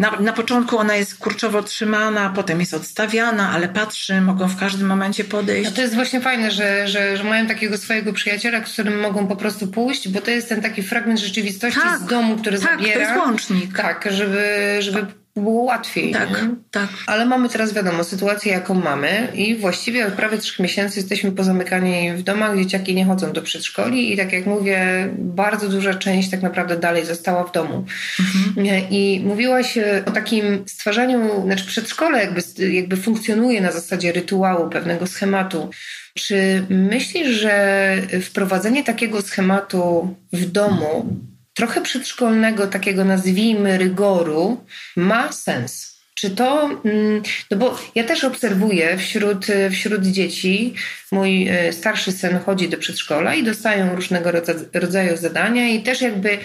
[0.00, 4.88] na, na początku ona jest kurczowo trzymana, potem jest odstawiana, ale patrzy, mogą w każdym
[4.88, 5.70] momencie podejść.
[5.70, 9.26] No to jest właśnie fajne, że, że, że mają takiego swojego przyjaciela, z którym mogą
[9.26, 12.70] po prostu pójść, bo to jest ten taki fragment rzeczywistości tak, z domu, który tak,
[12.70, 12.94] zabiera.
[12.94, 13.76] to jest łącznik.
[13.76, 15.06] Tak, żeby, żeby
[15.40, 16.12] było łatwiej.
[16.12, 16.48] Tak, nie?
[16.70, 16.88] tak.
[17.06, 22.12] Ale mamy teraz wiadomo sytuację, jaką mamy i właściwie od prawie trzech miesięcy jesteśmy pozamykani
[22.12, 26.42] w domach, dzieciaki nie chodzą do przedszkoli i tak jak mówię, bardzo duża część tak
[26.42, 27.84] naprawdę dalej została w domu.
[28.20, 28.66] Mhm.
[28.90, 35.70] I mówiłaś o takim stwarzaniu, znaczy przedszkole jakby, jakby funkcjonuje na zasadzie rytuału, pewnego schematu.
[36.14, 41.16] Czy myślisz, że wprowadzenie takiego schematu w domu
[41.60, 44.64] trochę przedszkolnego, takiego nazwijmy rygoru,
[44.96, 46.00] ma sens.
[46.14, 50.74] czy to, mm, no bo ja też obserwuję wśród, wśród dzieci,
[51.12, 54.30] mój e, starszy syn chodzi do przedszkola i dostają różnego
[54.72, 56.38] rodzaju zadania i też jakby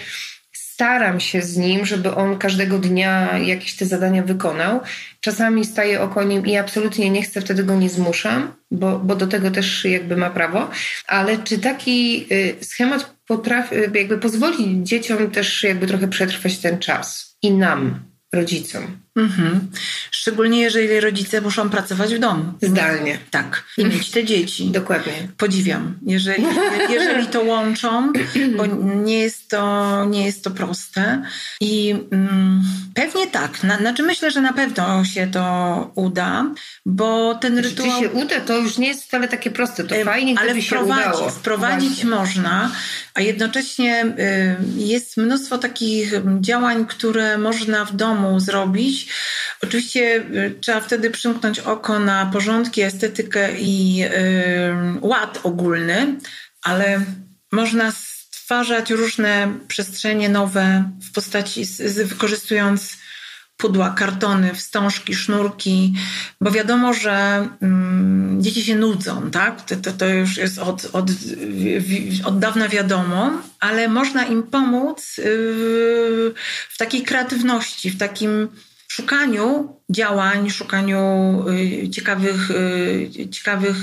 [0.76, 4.80] staram się z nim, żeby on każdego dnia jakieś te zadania wykonał.
[5.20, 9.26] Czasami staję oko nim i absolutnie nie chcę, wtedy go nie zmuszam, bo, bo do
[9.26, 10.70] tego też jakby ma prawo.
[11.06, 17.36] Ale czy taki y, schemat potrafi, jakby pozwoli dzieciom też jakby trochę przetrwać ten czas
[17.42, 19.05] i nam, rodzicom?
[19.16, 19.70] Mhm.
[20.10, 22.44] Szczególnie jeżeli rodzice muszą pracować w domu.
[22.62, 23.18] Zdalnie.
[23.30, 23.64] Tak.
[23.76, 24.70] I mieć te dzieci.
[24.70, 25.12] Dokładnie.
[25.36, 25.98] Podziwiam.
[26.06, 26.44] Jeżeli,
[26.94, 28.12] jeżeli to łączą,
[28.56, 28.66] bo
[29.04, 31.22] nie jest to, nie jest to proste.
[31.60, 32.62] I mm,
[32.94, 33.62] pewnie tak.
[33.62, 36.54] Na, znaczy myślę, że na pewno się to uda,
[36.86, 37.92] bo ten rytuał...
[37.92, 39.84] Czy się uda, to już nie jest wcale takie proste.
[39.84, 41.30] To fajnie, ale gdyby się udało.
[41.30, 42.10] Wprowadzić Właśnie.
[42.10, 42.70] można,
[43.14, 49.05] a jednocześnie y, jest mnóstwo takich działań, które można w domu zrobić,
[49.62, 54.08] Oczywiście y, trzeba wtedy przymknąć oko na porządki, estetykę i yy,
[55.00, 56.16] ład ogólny,
[56.62, 57.00] ale
[57.52, 62.96] można stwarzać różne przestrzenie nowe w postaci, z, z, wykorzystując
[63.56, 65.94] pudła, kartony, wstążki, sznurki,
[66.40, 69.64] bo wiadomo, że mm, dzieci się nudzą, tak?
[69.64, 71.10] To, to, to już jest od, od,
[72.24, 75.24] od dawna wiadomo, ale można im pomóc yy,
[76.68, 78.48] w takiej kreatywności, w takim
[78.96, 81.04] szukaniu działań, szukaniu
[81.48, 83.76] y, ciekawych, y, ciekawych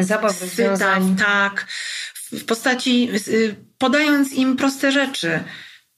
[0.00, 1.16] zabaw, związań.
[1.16, 1.66] tak,
[2.32, 5.40] w postaci y, podając im proste rzeczy.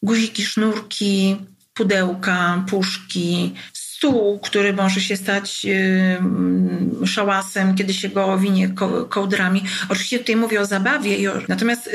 [0.02, 1.36] Guziki, sznurki,
[1.74, 3.54] pudełka, puszki,
[4.00, 9.62] stół, który może się stać yy, szałasem, kiedy się go owinie ko kołdrami.
[9.88, 11.90] Oczywiście tutaj mówię o zabawie, natomiast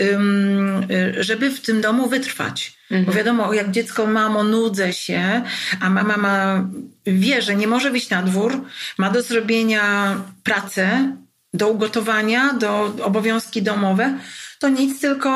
[0.90, 2.74] yy, żeby w tym domu wytrwać.
[2.92, 3.06] Mhm.
[3.06, 5.42] Bo wiadomo, jak dziecko mamo nudzę się,
[5.82, 6.68] a mama ma,
[7.06, 8.62] wie, że nie może wyjść na dwór,
[8.98, 11.16] ma do zrobienia pracę,
[11.54, 14.18] do ugotowania, do obowiązki domowe,
[14.60, 15.32] to nic, tylko,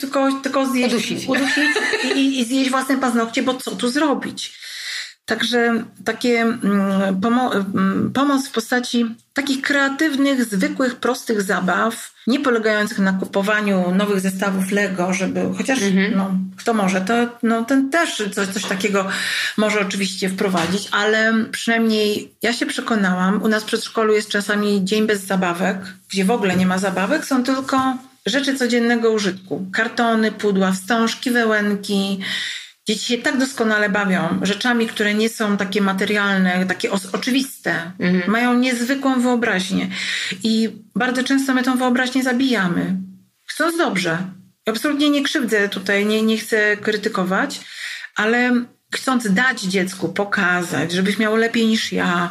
[0.00, 1.68] tylko, tylko zjeść, udusić, udusić
[2.16, 4.67] i, i zjeść własne paznokcie, bo co tu zrobić?
[5.28, 12.98] Także takie mm, pomo mm, pomoc w postaci takich kreatywnych, zwykłych, prostych zabaw, nie polegających
[12.98, 16.16] na kupowaniu nowych zestawów Lego, żeby chociaż mhm.
[16.16, 19.08] no, kto może, to no, ten też coś, coś takiego
[19.56, 25.06] może oczywiście wprowadzić, ale przynajmniej ja się przekonałam, u nas w przedszkolu jest czasami dzień
[25.06, 25.78] bez zabawek,
[26.10, 29.66] gdzie w ogóle nie ma zabawek, są tylko rzeczy codziennego użytku.
[29.72, 32.20] Kartony, pudła, wstążki, wełenki,
[32.88, 37.92] Dzieci się tak doskonale bawią rzeczami, które nie są takie materialne, takie oczywiste.
[37.98, 38.30] Mhm.
[38.30, 39.88] Mają niezwykłą wyobraźnię.
[40.42, 42.96] I bardzo często my tą wyobraźnię zabijamy.
[43.46, 44.18] Chcąc dobrze.
[44.66, 47.60] Absolutnie nie krzywdzę tutaj, nie, nie chcę krytykować,
[48.16, 52.30] ale chcąc dać dziecku, pokazać, żebyś miał lepiej niż ja,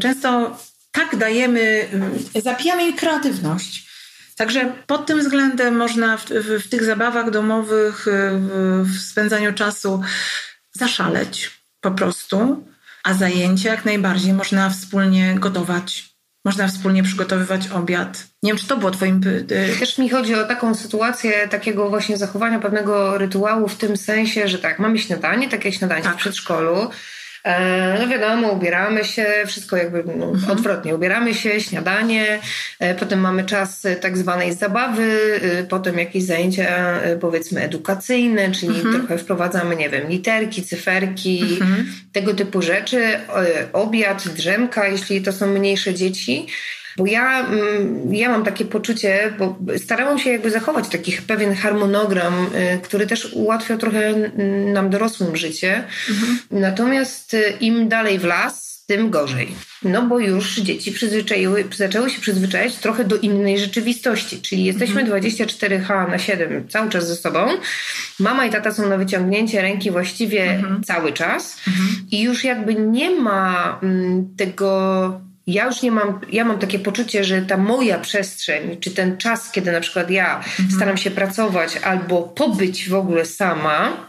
[0.00, 0.58] często
[0.92, 1.88] tak dajemy,
[2.42, 3.87] zapijamy im kreatywność.
[4.38, 10.02] Także pod tym względem można w, w, w tych zabawach domowych, w, w spędzaniu czasu
[10.72, 12.64] zaszaleć po prostu,
[13.04, 16.08] a zajęcia jak najbardziej można wspólnie gotować.
[16.44, 18.26] Można wspólnie przygotowywać obiad.
[18.42, 19.20] Nie wiem, czy to było Twoim.
[19.78, 24.58] Też mi chodzi o taką sytuację takiego właśnie zachowania pewnego rytuału w tym sensie, że
[24.58, 26.14] tak, mamy śniadanie, takie śniadanie tak.
[26.14, 26.90] w przedszkolu E,
[28.00, 30.52] no wiadomo, ubieramy się, wszystko jakby no, mhm.
[30.52, 30.94] odwrotnie.
[30.94, 32.38] Ubieramy się, śniadanie,
[32.78, 38.94] e, potem mamy czas tak zwanej zabawy, e, potem jakieś zajęcia powiedzmy edukacyjne, czyli mhm.
[38.94, 41.92] trochę wprowadzamy, nie wiem, literki, cyferki, mhm.
[42.12, 43.18] tego typu rzeczy,
[43.72, 46.46] obiad, drzemka, jeśli to są mniejsze dzieci.
[46.98, 52.46] Bo ja, mm, ja mam takie poczucie, bo starałam się jakby zachować taki pewien harmonogram,
[52.46, 54.14] y, który też ułatwia trochę
[54.72, 55.84] nam dorosłym życie.
[56.10, 56.38] Mhm.
[56.50, 59.54] Natomiast y, im dalej w las, tym gorzej.
[59.82, 65.22] No bo już dzieci przyzwyczaiły, zaczęły się przyzwyczaić trochę do innej rzeczywistości, czyli jesteśmy mhm.
[65.22, 67.48] 24H na 7 cały czas ze sobą.
[68.20, 70.82] Mama i tata są na wyciągnięcie ręki właściwie mhm.
[70.82, 71.88] cały czas mhm.
[72.10, 77.24] i już jakby nie ma mm, tego ja już nie mam, ja mam takie poczucie,
[77.24, 80.70] że ta moja przestrzeń, czy ten czas, kiedy na przykład ja mhm.
[80.70, 84.08] staram się pracować albo pobyć w ogóle sama,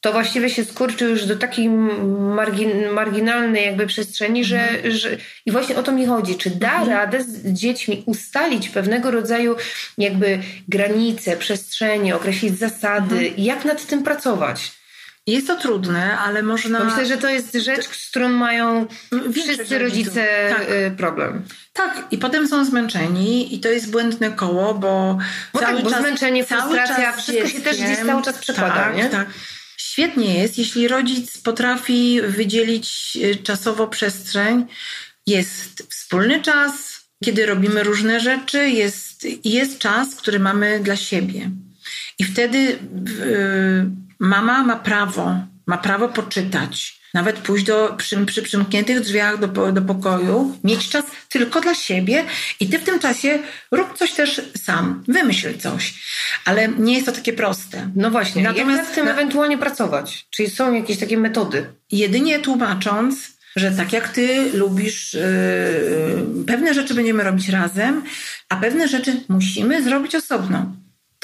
[0.00, 4.96] to właściwie się skurczy już do takiej margin, marginalnej jakby przestrzeni, że, mhm.
[4.96, 6.88] że i właśnie o to mi chodzi, czy da mhm.
[6.88, 9.56] radę z dziećmi ustalić pewnego rodzaju
[9.98, 13.34] jakby granice, przestrzenie, określić zasady mhm.
[13.36, 14.72] jak nad tym pracować.
[15.26, 16.84] Jest to trudne, ale można.
[16.84, 18.86] Myślę, że to jest rzecz, z którą mają
[19.32, 20.70] wszyscy rodzice tak.
[20.70, 21.42] Y, problem.
[21.72, 25.18] Tak, i potem są zmęczeni i to jest błędne koło, bo,
[25.52, 28.96] bo cały tak, bo czas, zmęczenie, frustracja, wszystko się też gdzieś cały czas przekłada, tak,
[28.96, 29.08] nie?
[29.08, 29.26] Tak
[29.96, 34.66] świetnie jest, jeśli rodzic potrafi wydzielić y, czasowo przestrzeń.
[35.26, 36.72] Jest wspólny czas,
[37.24, 41.50] kiedy robimy różne rzeczy, jest, jest czas, który mamy dla siebie.
[42.18, 42.76] I wtedy yy,
[44.18, 45.34] mama ma prawo,
[45.66, 51.04] ma prawo poczytać, nawet pójść do, przy, przy przymkniętych drzwiach do, do pokoju, mieć czas
[51.28, 52.24] tylko dla siebie
[52.60, 53.38] i ty w tym czasie
[53.70, 55.94] rób coś też sam, wymyśl coś.
[56.44, 57.90] Ale nie jest to takie proste.
[57.96, 59.10] No właśnie, natomiast jak nad tym na...
[59.10, 60.26] ewentualnie pracować?
[60.30, 61.66] Czyli są jakieś takie metody?
[61.92, 63.16] Jedynie tłumacząc,
[63.56, 68.02] że tak jak ty lubisz, yy, pewne rzeczy będziemy robić razem,
[68.48, 70.72] a pewne rzeczy musimy zrobić osobno.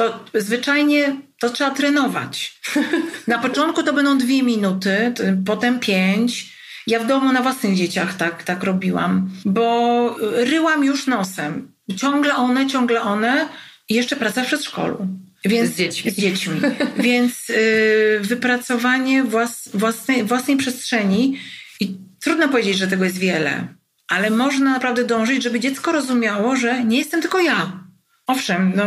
[0.03, 2.61] To zwyczajnie to trzeba trenować.
[3.27, 5.15] Na początku to będą dwie minuty,
[5.47, 6.53] potem pięć.
[6.87, 11.73] Ja w domu na własnych dzieciach tak, tak robiłam, bo ryłam już nosem.
[11.97, 13.49] Ciągle one, ciągle one
[13.89, 15.07] i jeszcze praca w przedszkolu.
[15.45, 16.11] Więc, z dziećmi.
[16.11, 16.61] Z dziećmi.
[16.97, 21.39] Więc yy, wypracowanie włas, własnej, własnej przestrzeni
[21.81, 23.67] i trudno powiedzieć, że tego jest wiele,
[24.09, 27.83] ale można naprawdę dążyć, żeby dziecko rozumiało, że nie jestem tylko ja.
[28.27, 28.85] Owszem, no,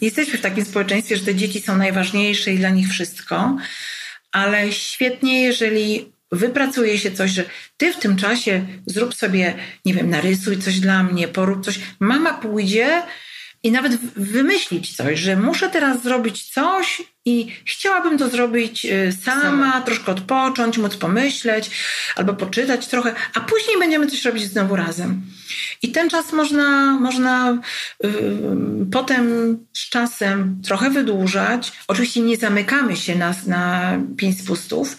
[0.00, 3.56] jesteśmy w takim społeczeństwie, że te dzieci są najważniejsze i dla nich wszystko,
[4.32, 7.44] ale świetnie, jeżeli wypracuje się coś, że
[7.76, 9.54] ty w tym czasie zrób sobie,
[9.84, 11.80] nie wiem, narysuj coś dla mnie, porób coś.
[12.00, 13.02] Mama pójdzie
[13.64, 19.42] i nawet wymyślić coś, że muszę teraz zrobić coś i chciałabym to zrobić y, sama,
[19.42, 21.70] sama, troszkę odpocząć, móc pomyśleć
[22.16, 25.22] albo poczytać trochę, a później będziemy coś robić znowu razem.
[25.82, 27.58] I ten czas można, można
[28.02, 28.10] yy,
[28.92, 29.26] potem
[29.72, 31.72] z czasem trochę wydłużać.
[31.88, 34.98] Oczywiście nie zamykamy się na, na pięć spustów,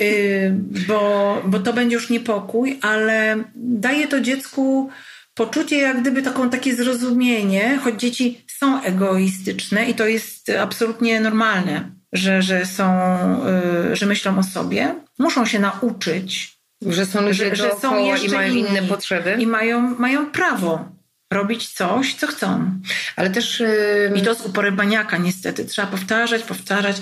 [0.00, 0.54] yy,
[0.88, 4.90] bo, bo to będzie już niepokój, ale daje to dziecku
[5.38, 11.90] poczucie jak gdyby taką, takie zrozumienie, choć dzieci są egoistyczne i to jest absolutnie normalne,
[12.12, 12.86] że, że są,
[13.92, 16.58] y, że myślą o sobie, muszą się nauczyć.
[16.86, 19.36] Że są ludzie że, że są jeszcze i mają inni, inne potrzeby.
[19.38, 20.88] I mają, mają prawo
[21.32, 22.70] robić coś, co chcą.
[23.16, 23.60] Ale też...
[23.60, 24.12] Yy...
[24.16, 25.64] I to z uporem baniaka niestety.
[25.64, 26.96] Trzeba powtarzać, powtarzać.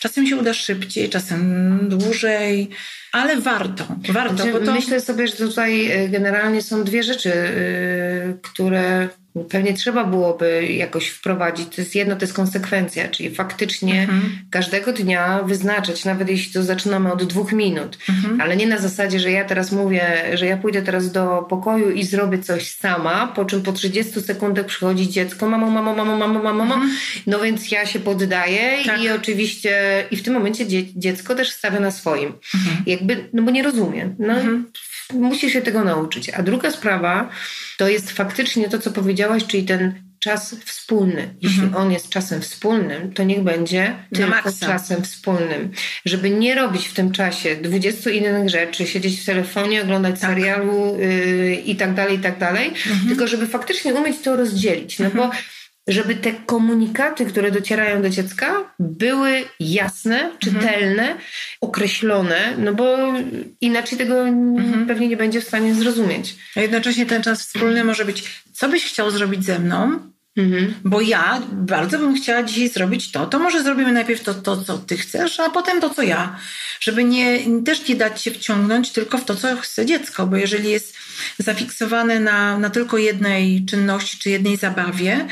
[0.00, 2.70] Czasem się uda szybciej, czasem dłużej,
[3.12, 3.84] ale warto.
[4.08, 4.72] warto znaczy, to...
[4.72, 9.08] Myślę sobie, że tutaj y, generalnie są dwie rzeczy, yy, które
[9.50, 11.76] pewnie trzeba byłoby jakoś wprowadzić.
[11.76, 14.38] To jest jedno, to jest konsekwencja, czyli faktycznie mhm.
[14.50, 18.40] każdego dnia wyznaczać, nawet jeśli to zaczynamy od dwóch minut, mhm.
[18.40, 22.04] ale nie na zasadzie, że ja teraz mówię, że ja pójdę teraz do pokoju i
[22.04, 26.52] zrobię coś sama, po czym po 30 sekundach przychodzi dziecko, mamo, mamo, mamo, mamo, mamo,
[26.52, 26.74] mamo.
[26.74, 26.96] Mhm.
[27.26, 29.02] no więc ja się poddaję tak.
[29.02, 32.32] i oczywiście i w tym momencie dziecko też stawia na swoim.
[32.54, 32.82] Mhm.
[33.08, 34.14] Jakby, no bo nie rozumie.
[34.18, 34.64] No, mhm
[35.12, 36.30] musi się tego nauczyć.
[36.30, 37.30] A druga sprawa
[37.78, 41.34] to jest faktycznie to, co powiedziałaś, czyli ten czas wspólny.
[41.40, 41.82] Jeśli mhm.
[41.82, 45.70] on jest czasem wspólnym, to niech będzie tylko czasem wspólnym.
[46.04, 50.30] Żeby nie robić w tym czasie 20 innych rzeczy, siedzieć w telefonie, oglądać tak.
[50.30, 53.08] serialu yy, i tak dalej, i tak dalej, mhm.
[53.08, 54.98] tylko żeby faktycznie umieć to rozdzielić.
[54.98, 55.42] No bo mhm
[55.88, 60.38] żeby te komunikaty, które docierają do dziecka, były jasne, mhm.
[60.38, 61.18] czytelne, mhm.
[61.60, 63.12] określone, no bo
[63.60, 64.86] inaczej tego mhm.
[64.86, 66.36] pewnie nie będzie w stanie zrozumieć.
[66.56, 70.74] A jednocześnie ten czas wspólny może być, co byś chciał zrobić ze mną, Mhm.
[70.84, 74.78] Bo ja bardzo bym chciała dzisiaj zrobić to, to może zrobimy najpierw to, to, co
[74.78, 76.38] ty chcesz, a potem to, co ja.
[76.80, 80.70] Żeby nie, też nie dać się wciągnąć tylko w to, co chce dziecko, bo jeżeli
[80.70, 80.96] jest
[81.38, 85.26] zafiksowane na, na tylko jednej czynności czy jednej zabawie,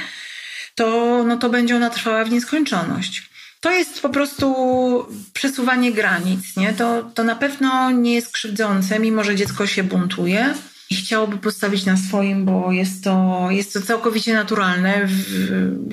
[0.81, 3.31] to, no to będzie ona trwała w nieskończoność.
[3.61, 4.55] To jest po prostu
[5.33, 6.73] przesuwanie granic, nie?
[6.73, 10.55] To, to na pewno nie jest krzywdzące, mimo że dziecko się buntuje
[10.91, 15.25] i chciałoby postawić na swoim, bo jest to, jest to całkowicie naturalne w,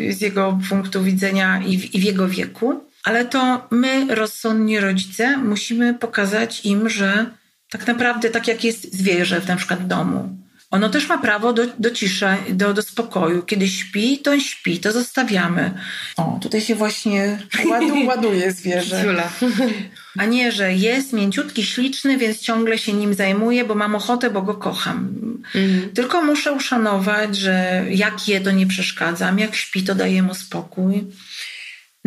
[0.10, 2.84] z jego punktu widzenia i w, i w jego wieku.
[3.04, 7.26] Ale to my, rozsądni rodzice, musimy pokazać im, że
[7.69, 10.38] tak naprawdę tak jak jest zwierzę w na przykład domu,
[10.71, 13.43] ono też ma prawo do, do ciszy, do, do spokoju.
[13.43, 15.73] Kiedy śpi, to śpi, to zostawiamy.
[16.17, 19.30] O, tutaj się właśnie ładu, ładuje zwierzę.
[20.17, 24.41] A nie, że jest mięciutki, śliczny, więc ciągle się nim zajmuję, bo mam ochotę, bo
[24.41, 25.10] go kocham.
[25.56, 25.89] Mhm.
[25.89, 31.03] Tylko muszę uszanować, że jak je, to nie przeszkadzam, jak śpi, to daję mu spokój.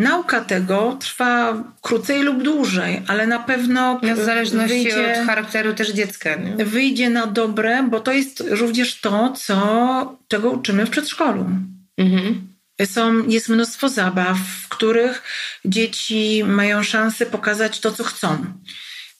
[0.01, 5.91] Nauka tego trwa krócej lub dłużej, ale na pewno w zależności wyjdzie, od charakteru też
[5.91, 6.35] dziecka.
[6.35, 6.65] Nie?
[6.65, 11.49] Wyjdzie na dobre, bo to jest również to, co, czego uczymy w przedszkolu.
[11.97, 12.47] Mhm.
[12.85, 15.23] Są, jest mnóstwo zabaw, w których
[15.65, 18.45] dzieci mają szansę pokazać to, co chcą.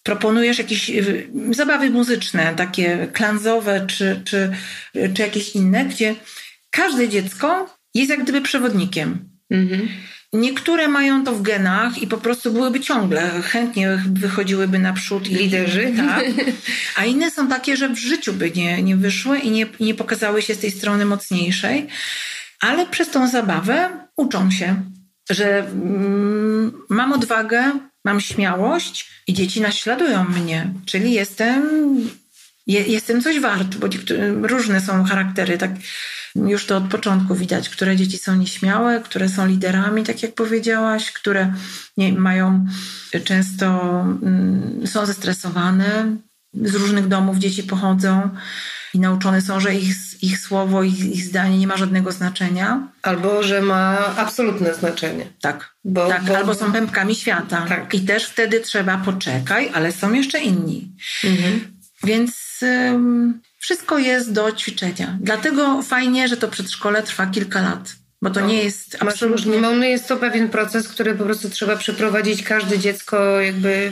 [0.04, 4.52] Proponujesz jakieś y, zabawy muzyczne, takie klanzowe czy, czy,
[5.14, 6.16] czy jakieś inne, gdzie
[6.70, 9.30] każde dziecko jest jak gdyby przewodnikiem.
[9.50, 9.90] Mhm.
[10.34, 15.28] Niektóre mają to w genach i po prostu byłyby ciągle, chętnie wychodziłyby naprzód.
[15.28, 15.94] I, Liderzy.
[15.98, 16.24] Tak.
[16.96, 20.42] A inne są takie, że w życiu by nie, nie wyszły i nie, nie pokazały
[20.42, 21.88] się z tej strony mocniejszej,
[22.60, 24.82] ale przez tą zabawę uczą się,
[25.30, 27.72] że mm, mam odwagę,
[28.06, 31.64] mam śmiałość i dzieci naśladują mnie, czyli jestem,
[32.68, 33.88] je, jestem coś wart, bo
[34.48, 35.72] różne są charaktery, tak
[36.36, 41.12] już to od początku widać, które dzieci są nieśmiałe, które są liderami, tak jak powiedziałaś,
[41.12, 41.54] które
[41.98, 42.66] nie, mają
[43.24, 43.66] często
[44.24, 46.18] mm, są zestresowane,
[46.54, 48.30] z różnych domów dzieci pochodzą
[48.94, 52.88] i nauczone są, że ich, ich słowo, ich, ich zdanie nie ma żadnego znaczenia.
[53.02, 55.26] Albo, że ma absolutne znaczenie.
[55.42, 55.76] Tak.
[55.84, 56.38] Bo, tak bo...
[56.38, 57.66] Albo są pępkami świata.
[57.70, 57.94] Tak.
[57.94, 60.96] I też wtedy trzeba poczekaj, ale są jeszcze inni.
[61.24, 61.78] Mhm.
[62.04, 62.60] Więc
[63.62, 65.18] wszystko jest do ćwiczenia.
[65.22, 67.96] Dlatego fajnie, że to przedszkole trwa kilka lat.
[68.22, 69.62] Bo to no, nie jest absolutnie...
[69.62, 73.92] No, jest to pewien proces, który po prostu trzeba przeprowadzić każde dziecko jakby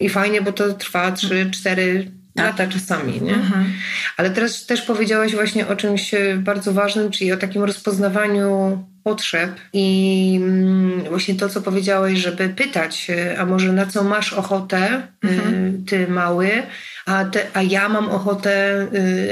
[0.00, 2.46] i fajnie, bo to trwa 3-4 tak.
[2.46, 3.34] lata czasami, nie?
[3.34, 3.72] Mhm.
[4.16, 10.38] Ale teraz też powiedziałaś właśnie o czymś bardzo ważnym, czyli o takim rozpoznawaniu potrzeb i
[10.42, 13.06] mm, właśnie to, co powiedziałeś, żeby pytać,
[13.38, 15.84] a może na co masz ochotę, y, mhm.
[15.84, 16.50] ty mały,
[17.06, 18.86] a, te, a ja mam ochotę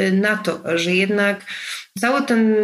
[0.08, 1.40] y, na to, że jednak
[2.00, 2.54] cały ten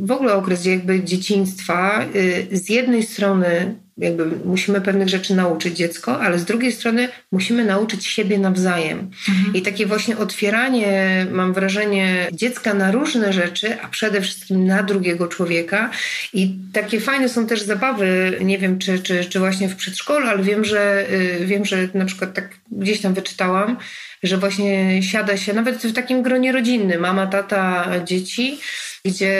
[0.00, 6.20] w ogóle okres jakby dzieciństwa y, z jednej strony jakby musimy pewnych rzeczy nauczyć dziecko,
[6.20, 9.10] ale z drugiej strony musimy nauczyć siebie nawzajem.
[9.28, 9.54] Mhm.
[9.54, 15.28] I takie właśnie otwieranie, mam wrażenie, dziecka na różne rzeczy, a przede wszystkim na drugiego
[15.28, 15.90] człowieka.
[16.32, 20.42] I takie fajne są też zabawy, nie wiem czy, czy, czy właśnie w przedszkolu, ale
[20.42, 21.06] wiem, że
[21.40, 23.76] y, wiem, że na przykład tak gdzieś tam wyczytałam,
[24.22, 28.58] że właśnie siada się nawet w takim gronie rodzinnym, mama, tata, dzieci,
[29.04, 29.34] gdzie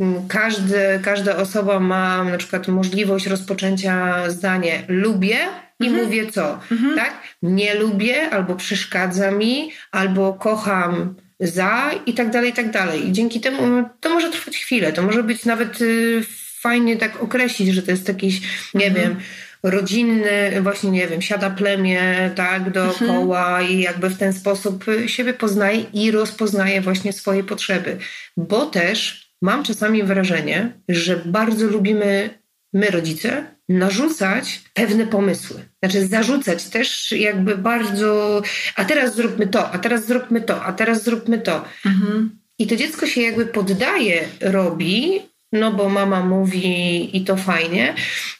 [0.00, 5.38] mm, każdy, każda osoba ma na przykład możliwość rozpoczęcia zdanie lubię
[5.80, 6.04] i mhm.
[6.04, 6.96] mówię co, mhm.
[6.96, 7.22] tak?
[7.42, 13.08] Nie lubię, albo przeszkadza mi, albo kocham za i tak dalej, i tak dalej.
[13.08, 16.22] I dzięki temu to może trwać chwilę, to może być nawet y,
[16.60, 18.40] fajnie tak określić, że to jest jakiś,
[18.74, 19.08] nie mhm.
[19.08, 19.20] wiem,
[19.62, 23.70] rodzinny, właśnie nie wiem, siada plemię, tak, dookoła mhm.
[23.70, 27.98] i jakby w ten sposób siebie poznaje i rozpoznaje właśnie swoje potrzeby.
[28.36, 32.30] Bo też mam czasami wrażenie, że bardzo lubimy
[32.72, 35.68] my rodzice narzucać pewne pomysły.
[35.82, 38.42] Znaczy zarzucać też jakby bardzo,
[38.76, 41.64] a teraz zróbmy to, a teraz zróbmy to, a teraz zróbmy to.
[41.86, 42.38] Mhm.
[42.58, 45.20] I to dziecko się jakby poddaje, robi,
[45.52, 47.94] no bo mama mówi i to fajnie,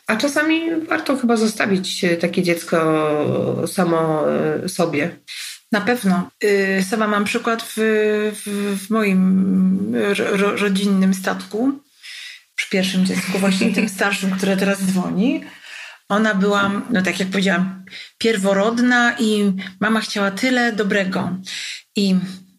[0.07, 2.79] a czasami warto chyba zostawić takie dziecko
[3.67, 5.17] samo e, sobie.
[5.73, 6.31] Na pewno.
[6.45, 7.75] Y, sama mam przykład w,
[8.45, 11.73] w, w moim ro, rodzinnym statku.
[12.55, 15.45] Przy pierwszym dziecku, właśnie tym starszym, które teraz dzwoni.
[16.09, 17.85] Ona była, no tak jak powiedziałam,
[18.19, 21.31] pierworodna i mama chciała tyle dobrego.
[21.97, 22.17] I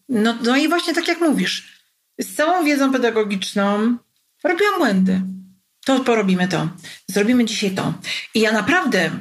[0.10, 1.84] no, no i właśnie tak jak mówisz,
[2.20, 3.98] z całą wiedzą pedagogiczną,
[4.44, 5.22] robiłam błędy.
[5.86, 6.70] To porobimy to.
[7.08, 7.94] Zrobimy dzisiaj to.
[8.34, 9.12] I ja naprawdę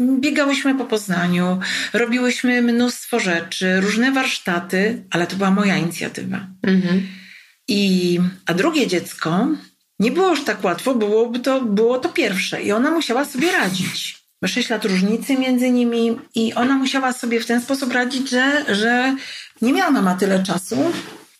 [0.00, 1.60] biegałyśmy po Poznaniu,
[1.92, 6.46] robiłyśmy mnóstwo rzeczy, różne warsztaty, ale to była moja inicjatywa.
[6.62, 7.06] Mhm.
[7.68, 9.48] I, a drugie dziecko
[9.98, 14.18] nie było już tak łatwo, byłoby to, było to pierwsze i ona musiała sobie radzić.
[14.46, 19.16] Sześć lat różnicy między nimi i ona musiała sobie w ten sposób radzić, że, że
[19.62, 20.92] nie miała mama tyle czasu,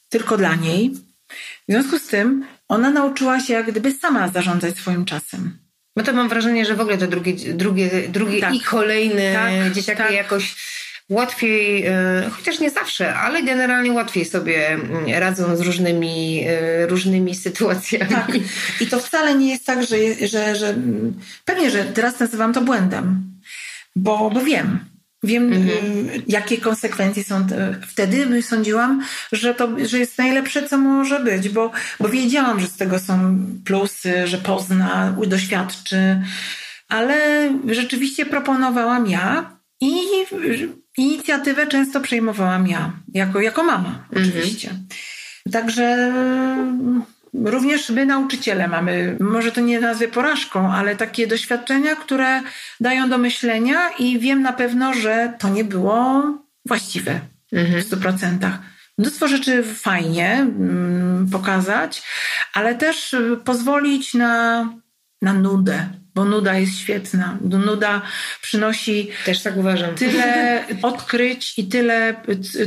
[0.09, 0.91] tylko dla niej.
[1.69, 5.59] W związku z tym ona nauczyła się jak gdyby sama zarządzać swoim czasem.
[5.97, 8.55] No to mam wrażenie, że w ogóle te drugie, drugie, drugie tak.
[8.55, 10.13] i kolejne tak, dzieciaki tak.
[10.13, 10.57] jakoś
[11.09, 17.35] łatwiej, e, chociaż nie zawsze, ale generalnie łatwiej sobie mm, radzą z różnymi, e, różnymi
[17.35, 18.11] sytuacjami.
[18.11, 18.31] Tak.
[18.81, 19.97] I to wcale nie jest tak, że,
[20.29, 20.75] że, że
[21.45, 23.23] pewnie, że teraz nazywam to błędem,
[23.97, 24.79] bo, bo wiem,
[25.23, 25.69] Wiem, mhm.
[26.09, 27.47] Y, jakie konsekwencje są.
[27.89, 29.03] Wtedy sądziłam,
[29.33, 33.39] że to że jest najlepsze, co może być, bo, bo wiedziałam, że z tego są
[33.65, 36.23] plusy, że pozna, doświadczy,
[36.89, 39.99] ale rzeczywiście proponowałam ja i
[40.99, 44.29] inicjatywę często przejmowałam ja, jako, jako mama, mhm.
[44.29, 44.71] oczywiście.
[45.53, 46.13] Także
[47.45, 52.43] Również my, nauczyciele, mamy, może to nie nazwę porażką, ale takie doświadczenia, które
[52.81, 56.23] dają do myślenia i wiem na pewno, że to nie było
[56.67, 57.21] właściwe
[57.53, 57.83] mhm.
[57.83, 58.51] w 100%.
[58.99, 62.03] Mnóstwo rzeczy fajnie mm, pokazać,
[62.55, 64.69] ale też pozwolić na,
[65.23, 65.89] na nudę,
[66.19, 67.39] bo nuda jest świetna.
[67.41, 68.03] Nuda
[68.43, 69.95] przynosi też tak uważam.
[69.95, 72.15] tyle odkryć i tyle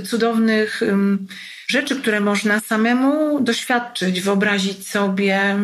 [0.10, 0.82] cudownych
[1.68, 5.56] rzeczy, które można samemu doświadczyć, wyobrazić sobie.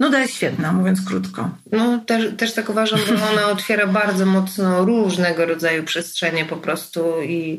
[0.00, 1.50] Nuda jest świetna, mówiąc krótko.
[1.72, 7.22] No też, też tak uważam, że ona otwiera bardzo mocno różnego rodzaju przestrzenie po prostu
[7.22, 7.58] i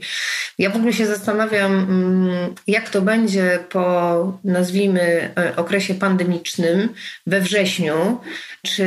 [0.58, 6.90] ja w ogóle się zastanawiam, mm, jak to będzie po nazwijmy e, okresie pandemicznym
[7.28, 8.22] we wrześniu,
[8.66, 8.86] czy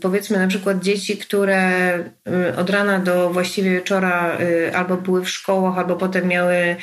[0.00, 5.30] powiedzmy na przykład dzieci, które y, od rana do właściwie wieczora y, albo były w
[5.30, 6.76] szkołach, albo potem miały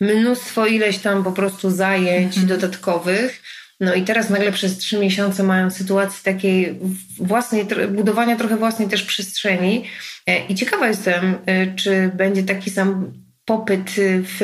[0.00, 2.46] mnóstwo ileś tam po prostu zajęć mhm.
[2.46, 3.42] dodatkowych,
[3.80, 6.78] no i teraz nagle przez trzy miesiące mają sytuację takiej
[7.18, 9.84] własnej, budowania trochę własnej też przestrzeni.
[10.26, 13.12] E, I ciekawa jestem, e, czy będzie taki sam
[13.44, 14.38] popyt w,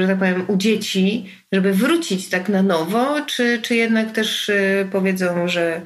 [0.00, 4.88] że tak powiem, u dzieci, żeby wrócić tak na nowo, czy, czy jednak też e,
[4.92, 5.82] powiedzą, że,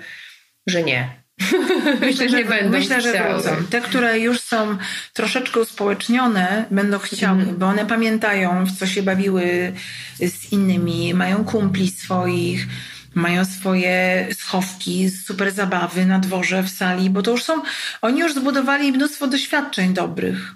[0.66, 1.17] że nie.
[2.00, 3.50] Myślę, że, myślę, że wrócą.
[3.70, 4.78] Te, które już są
[5.12, 7.56] troszeczkę uspołecznione, będą chciały, mm.
[7.56, 9.72] bo one pamiętają, w co się bawiły
[10.20, 12.66] z innymi, mają kumpli swoich,
[13.14, 17.62] mają swoje schowki, super zabawy na dworze, w sali, bo to już są,
[18.02, 20.54] oni już zbudowali mnóstwo doświadczeń dobrych.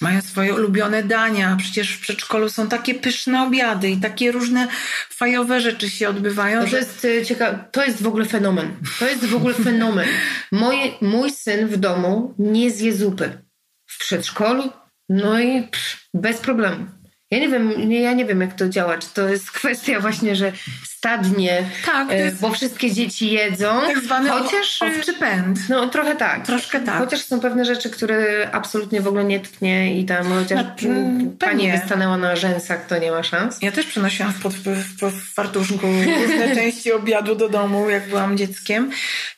[0.00, 4.68] Mają swoje ulubione dania, przecież w przedszkolu są takie pyszne obiady i takie różne
[5.10, 6.60] fajowe rzeczy się odbywają.
[6.60, 6.78] To że...
[6.78, 8.76] jest y, ciekawe, to jest w ogóle fenomen.
[8.98, 10.08] To jest w ogóle fenomen.
[10.52, 13.42] Moje, mój syn w domu nie zje zupy.
[13.86, 14.72] W przedszkolu,
[15.08, 16.99] no i pff, bez problemu.
[17.30, 18.98] Ja nie wiem, nie, ja nie wiem, jak to działa.
[18.98, 20.52] Czy to jest kwestia właśnie, że
[20.84, 23.80] stadnie, tak, e, bo wszystkie dzieci jedzą.
[23.86, 25.58] Tak zwany chociaż, owczy pęd.
[25.68, 26.46] No trochę tak.
[26.46, 26.98] Troszkę tak.
[26.98, 30.94] Chociaż są pewne rzeczy, które absolutnie w ogóle nie tknie i tam chociaż no,
[31.38, 33.58] pani by stanęła na rzęsach, to nie ma szans.
[33.62, 38.36] Ja też przynosiłam w, pod, w, w fartuszku różne części obiadu do domu, jak byłam
[38.36, 38.90] dzieckiem.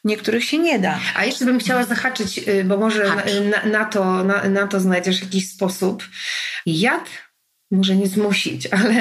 [0.05, 1.01] Niektórych się nie da.
[1.17, 3.15] A jeszcze bym chciała zahaczyć, y, bo może na,
[3.51, 6.05] na, na, to, na, na to znajdziesz jakiś sposób.
[6.67, 7.05] Jak
[7.73, 8.95] może nie zmusić, ale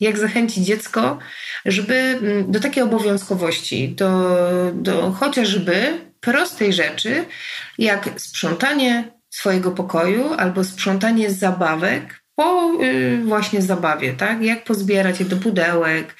[0.00, 1.18] jak zachęcić dziecko,
[1.64, 4.38] żeby mm, do takiej obowiązkowości, do,
[4.74, 7.24] do chociażby prostej rzeczy,
[7.78, 14.42] jak sprzątanie swojego pokoju albo sprzątanie zabawek po y, właśnie zabawie, tak?
[14.42, 16.14] Jak pozbierać je do pudełek.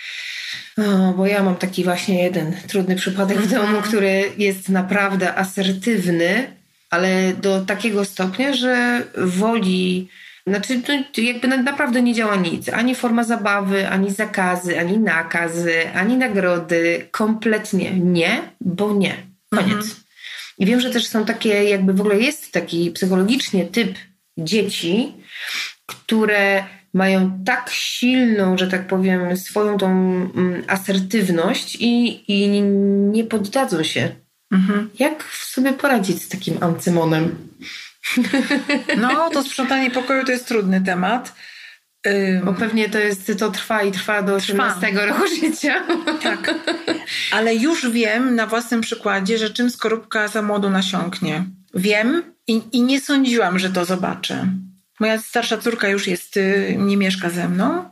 [0.78, 6.56] O, bo ja mam taki właśnie jeden trudny przypadek w domu, który jest naprawdę asertywny,
[6.90, 10.08] ale do takiego stopnia, że woli
[10.46, 10.82] znaczy,
[11.12, 12.68] to jakby naprawdę nie działa nic.
[12.68, 17.08] Ani forma zabawy, ani zakazy, ani nakazy, ani nagrody.
[17.10, 19.14] Kompletnie nie, bo nie.
[19.50, 19.72] Koniec.
[19.72, 19.90] Mhm.
[20.58, 23.94] I wiem, że też są takie, jakby w ogóle jest taki psychologicznie typ
[24.38, 25.12] dzieci,
[25.86, 26.64] które
[26.94, 32.60] mają tak silną, że tak powiem, swoją tą mm, asertywność i, i
[33.12, 34.14] nie poddadzą się.
[34.52, 34.90] Mhm.
[34.98, 37.36] Jak sobie poradzić z takim ancymonem?
[38.96, 41.34] No, to sprzątanie pokoju to jest trudny temat.
[42.44, 45.06] Bo pewnie to jest, to trwa i trwa do 18 trwa.
[45.06, 45.74] roku życia.
[46.22, 46.54] Tak.
[47.32, 51.44] Ale już wiem na własnym przykładzie, że czym skorupka za młodu nasiąknie.
[51.74, 54.48] Wiem i, i nie sądziłam, że to zobaczę.
[55.00, 57.90] Moja starsza córka już jest, y, nie mieszka ze mną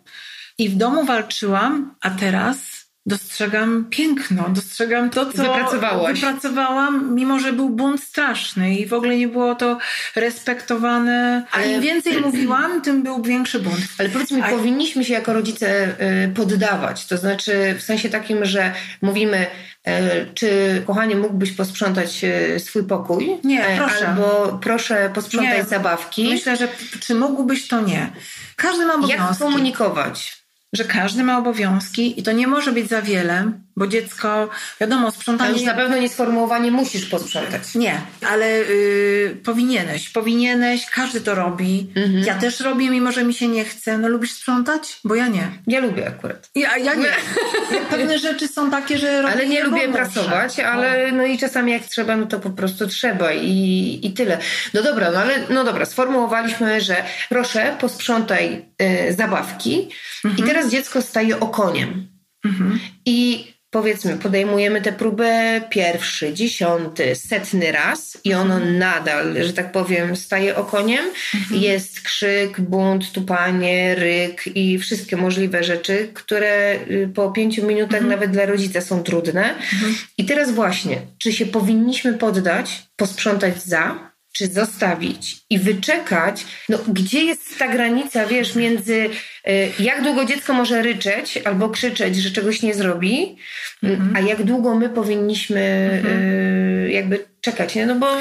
[0.59, 6.21] i w domu walczyłam, a teraz dostrzegam piękno, dostrzegam to, co Wypracowałaś.
[6.21, 9.79] wypracowałam, mimo że był bunt straszny i w ogóle nie było to
[10.17, 11.45] respektowane.
[11.53, 13.81] A im więcej mówiłam, tym był większy bunt.
[13.99, 14.49] Ale powiedzmy, A...
[14.49, 15.89] powinniśmy się jako rodzice
[16.25, 17.07] y, poddawać.
[17.07, 18.73] To znaczy w sensie takim, że
[19.03, 19.47] mówimy,
[19.89, 19.91] y,
[20.35, 23.39] czy kochanie mógłbyś posprzątać y, swój pokój?
[23.45, 24.09] Nie, proszę.
[24.09, 25.65] Albo proszę posprzątać nie.
[25.65, 26.29] zabawki.
[26.29, 26.69] Myślę, że
[27.01, 28.11] czy mógłbyś, to nie.
[28.57, 29.23] Każdy ma obowiązki.
[29.29, 30.42] Jak komunikować?
[30.73, 34.49] Że każdy ma obowiązki i to nie może być za wiele, bo dziecko,
[34.81, 35.51] wiadomo, sprzątanie...
[35.51, 37.75] Ale już na pewno nie sformułowanie musisz posprzątać.
[37.75, 41.93] Nie, ale yy, powinieneś, powinieneś, każdy to robi.
[41.97, 42.25] Mhm.
[42.25, 43.99] Ja też robię, mimo że mi się nie chce.
[43.99, 45.01] No lubisz sprzątać?
[45.05, 45.49] Bo ja nie.
[45.67, 46.51] Ja lubię akurat.
[46.55, 47.13] Ja, ja nie.
[47.91, 51.83] Pewne rzeczy są takie, że robię Ale nie lubię pracować, ale no i czasami jak
[51.83, 54.39] trzeba, no to po prostu trzeba i, i tyle.
[54.75, 59.89] No dobra, no ale no dobra, sformułowaliśmy, że proszę posprzątaj y, zabawki
[60.25, 60.45] mhm.
[60.45, 62.09] i teraz dziecko staje okoniem.
[62.45, 62.81] Mhm.
[63.07, 68.79] I powiedzmy, podejmujemy tę próbę pierwszy, dziesiąty, setny raz i ono mhm.
[68.79, 71.05] nadal, że tak powiem, staje okoniem.
[71.35, 71.61] Mhm.
[71.61, 78.09] Jest krzyk, bunt, tupanie, ryk i wszystkie możliwe rzeczy, które y, po pięciu minutach mhm.
[78.09, 79.55] nawet dla rodzica są trudne.
[79.55, 79.95] Mhm.
[80.19, 87.25] I teraz właśnie, czy się powinniśmy poddać, posprzątać za, czy zostawić i wyczekać, no gdzie
[87.25, 89.11] jest ta granica, wiesz, między
[89.49, 93.37] y, jak długo dziecko może ryczeć albo krzyczeć, że czegoś nie zrobi,
[93.83, 94.17] mhm.
[94.17, 96.23] a jak długo my powinniśmy mhm.
[96.23, 97.87] y, jakby czekać, nie?
[97.87, 98.17] No bo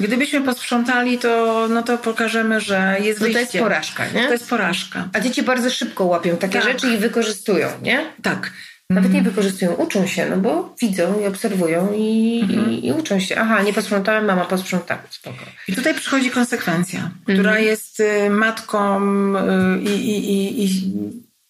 [0.00, 3.40] Gdybyśmy posprzątali, to, no to pokażemy, że jest wyjście.
[3.40, 4.26] No to jest porażka, nie?
[4.26, 5.08] To jest porażka.
[5.12, 6.62] A dzieci bardzo szybko łapią takie tak.
[6.62, 8.06] rzeczy i wykorzystują, nie?
[8.22, 8.52] Tak.
[8.90, 13.36] Nawet nie wykorzystują, uczą się, no bo widzą i obserwują i, i, i uczą się.
[13.38, 15.38] Aha, nie posprzątałem, mama posprzątała, spoko.
[15.68, 19.00] I tutaj przychodzi konsekwencja, która jest y, matką
[19.36, 20.64] y, i, i, i,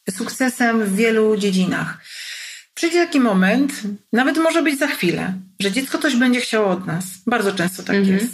[0.09, 1.99] i sukcesem w wielu dziedzinach.
[2.75, 3.73] Przyjdzie taki moment,
[4.13, 7.05] nawet może być za chwilę, że dziecko coś będzie chciało od nas.
[7.27, 8.15] Bardzo często tak Mhm.
[8.19, 8.33] jest.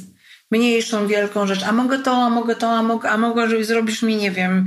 [0.51, 1.63] Mniejszą, wielką rzecz.
[1.63, 4.67] A mogę to, a mogę to, a mogę, a mogę, zrobisz mi, nie wiem,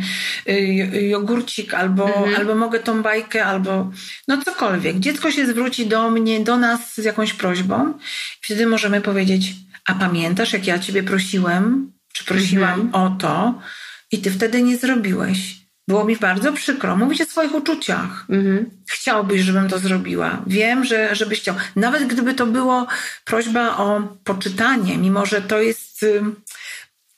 [0.49, 0.51] y,
[0.93, 2.35] y, jogurcik, albo, Mhm.
[2.35, 3.91] albo mogę tą bajkę, albo
[4.27, 4.99] no cokolwiek.
[4.99, 7.93] Dziecko się zwróci do mnie, do nas z jakąś prośbą.
[8.41, 9.53] Wtedy możemy powiedzieć,
[9.85, 13.03] a pamiętasz, jak ja ciebie prosiłem, czy prosiłam Mhm.
[13.05, 13.59] o to
[14.11, 15.58] i ty wtedy nie zrobiłeś.
[15.89, 18.25] Było mi bardzo przykro mówić o swoich uczuciach.
[18.29, 18.69] Mhm.
[18.89, 20.41] Chciałbyś, żebym to zrobiła.
[20.47, 21.55] Wiem, że żebyś chciał.
[21.75, 22.87] Nawet gdyby to było
[23.25, 26.05] prośba o poczytanie, mimo że to jest.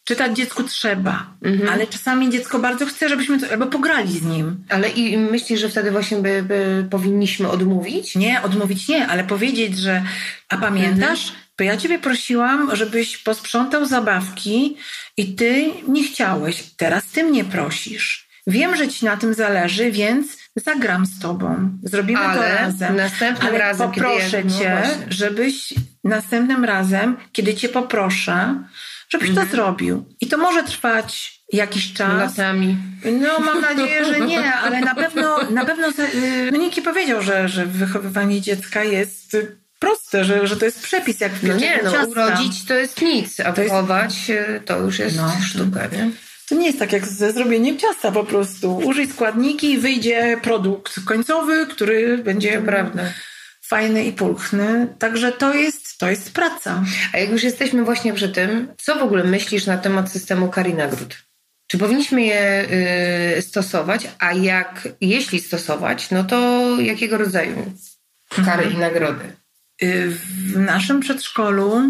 [0.04, 1.70] Czytać dziecku trzeba, Mhm.
[1.70, 4.64] ale czasami dziecko bardzo chce, żebyśmy to, albo pograli z nim.
[4.70, 8.16] Ale i myślisz, że wtedy właśnie by, by powinniśmy odmówić?
[8.16, 10.04] Nie, odmówić nie, ale powiedzieć, że
[10.50, 14.78] a pamiętasz, bo ja ciebie prosiłam, żebyś posprzątał zabawki
[15.18, 16.64] i ty nie chciałeś.
[16.78, 18.31] Teraz ty mnie prosisz.
[18.52, 21.70] Wiem, że ci na tym zależy, więc zagram z tobą.
[21.84, 22.96] Zrobimy to Ale razem.
[22.96, 25.06] następnym ale razem, kiedy poproszę ja- no cię, właśnie.
[25.10, 25.74] żebyś
[26.04, 28.64] następnym razem, kiedy cię poproszę,
[29.10, 29.48] żebyś Mhm.
[29.48, 30.06] to zrobił.
[30.22, 32.38] I to może trwać jakiś czas.
[32.38, 32.78] Latami.
[33.22, 37.22] No, mam nadzieję, że nie, ale na pewno, na pewno y, no nikt nie powiedział,
[37.22, 39.38] że, że wychowywanie dziecka jest
[39.80, 42.08] proste, że, że to jest przepis jak w No nie, no ciasta.
[42.08, 45.32] urodzić to jest nic, a jest- wychować y, to już jest No.
[45.46, 46.10] sztuka, nie?
[46.52, 48.78] To nie jest tak jak ze zrobieniem ciasta po prostu.
[48.78, 53.04] Użyj składniki i wyjdzie produkt końcowy, który będzie prawda.
[53.62, 54.88] fajny i pulchny.
[55.00, 56.84] Także to jest, to jest praca.
[57.14, 60.68] A jak już jesteśmy właśnie przy tym, co w ogóle myślisz na temat systemu kar
[60.70, 61.18] i nagród?
[61.68, 62.66] Czy powinniśmy je
[63.38, 67.72] y, stosować, a jak, jeśli stosować, no to jakiego rodzaju
[68.46, 69.24] kary i nagrody?
[69.84, 71.82] Y, W naszym przedszkolu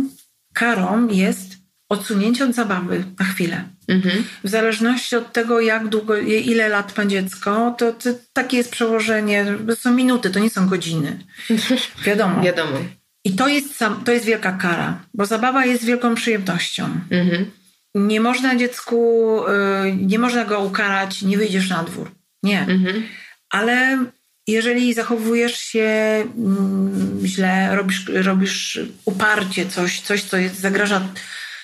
[0.54, 1.61] karą jest
[1.92, 3.64] odsunięcie od zabawy na chwilę.
[3.88, 4.24] Mhm.
[4.44, 9.46] W zależności od tego, jak długo, ile lat ma dziecko, to, to takie jest przełożenie.
[9.68, 11.20] To są minuty, to nie są godziny.
[12.06, 12.42] Wiadomo.
[12.42, 12.78] Wiadomo.
[13.24, 16.90] I to jest, sam, to jest wielka kara, bo zabawa jest wielką przyjemnością.
[17.10, 17.52] Mhm.
[17.96, 19.40] Nie można dziecku,
[19.88, 22.12] y, nie można go ukarać, nie wyjdziesz na dwór.
[22.44, 22.62] Nie.
[22.62, 23.04] Mhm.
[23.50, 24.06] Ale
[24.48, 25.90] jeżeli zachowujesz się
[26.38, 31.02] mm, źle, robisz, robisz uparcie coś, coś, co jest, zagraża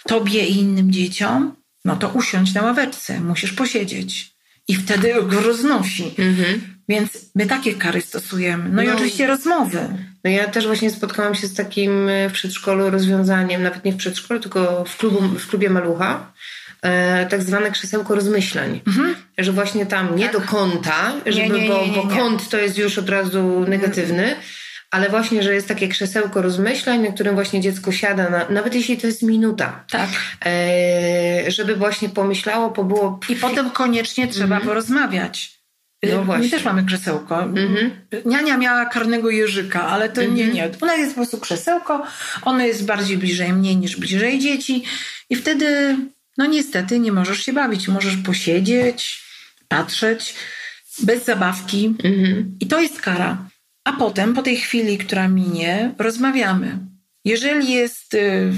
[0.08, 1.56] tobie i innym dzieciom,
[1.86, 4.38] no to usiądź na ławeczce, musisz posiedzieć.
[4.68, 6.04] I wtedy go roznosi.
[6.18, 6.62] Mhm.
[6.90, 8.70] Więc my takie kary stosujemy.
[8.70, 8.94] No, i No.
[8.96, 9.80] oczywiście rozmowy.
[10.24, 13.98] No ja też właśnie spotkałam się z takim e, w przedszkolu rozwiązaniem, nawet nie w
[13.98, 16.32] przedszkolu, tylko w, klubu, w klubie Malucha,
[16.82, 18.82] e, tak zwane krzesełko rozmyślań.
[19.38, 21.62] Że właśnie tam nie do kąta, żeby, Mhm.
[21.64, 22.16] nie, bo, nie, nie, bo nie.
[22.16, 24.36] kąt to jest już od razu negatywny,
[24.92, 28.98] ale właśnie, że jest takie krzesełko rozmyślań, na którym właśnie dziecko siada, na, nawet jeśli
[28.98, 30.10] to jest minuta, Tak.
[30.46, 33.20] e, żeby właśnie pomyślało, pobyło...
[33.30, 35.58] I potem koniecznie trzeba porozmawiać.
[36.04, 36.20] Mhm.
[36.20, 36.46] No właśnie.
[36.46, 37.44] My też mamy krzesełko.
[37.44, 37.92] Mhm.
[38.26, 40.54] Niania miała karnego jeżyka, ale to nie, Mhm.
[40.54, 40.70] nie.
[40.82, 42.04] Ona jest po prostu krzesełko,
[42.42, 44.84] ono jest bardziej bliżej mnie niż bliżej dzieci
[45.30, 45.98] i wtedy,
[46.38, 47.88] no niestety, nie możesz się bawić.
[47.88, 49.24] Możesz posiedzieć,
[49.68, 50.34] patrzeć,
[51.00, 52.56] bez zabawki Mhm.
[52.60, 53.38] i to jest kara.
[53.88, 56.80] A potem, po tej chwili, która minie, rozmawiamy.
[57.26, 58.52] Jeżeli jest y,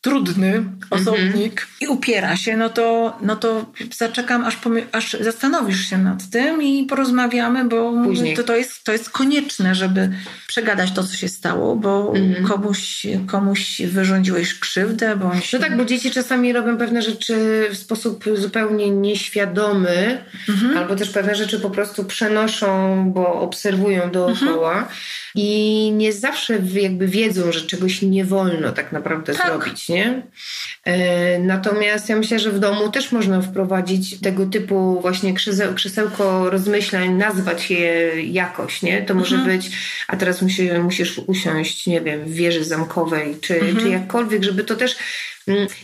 [0.00, 5.98] trudny osobnik i upiera się, no to, no to zaczekam, aż, pomy- aż zastanowisz się
[5.98, 8.36] nad tym i porozmawiamy, bo Później.
[8.36, 10.10] to, to, jest, to jest konieczne, żeby
[10.46, 12.12] przegadać to, co się stało, bo
[12.48, 15.52] komuś, komuś wyrządziłeś krzywdę, bądź...
[15.52, 20.24] No tak, bo dzieci czasami robią pewne rzeczy w sposób zupełnie nieświadomy,
[20.76, 24.88] albo też pewne rzeczy po prostu przenoszą, bo obserwują dookoła
[25.40, 29.46] i nie zawsze jakby wiedzą, że czegoś nie wolno tak naprawdę Tak.
[29.46, 30.22] zrobić, nie?
[30.84, 36.50] E, Natomiast ja myślę, że w domu też można wprowadzić tego typu właśnie krzeseł, krzesełko
[36.50, 39.02] rozmyślań, nazwać je jakoś, nie?
[39.02, 39.70] To może być,
[40.08, 44.76] a teraz musi, musisz usiąść, nie wiem, w wieży zamkowej, czy, czy jakkolwiek, żeby to
[44.76, 44.96] też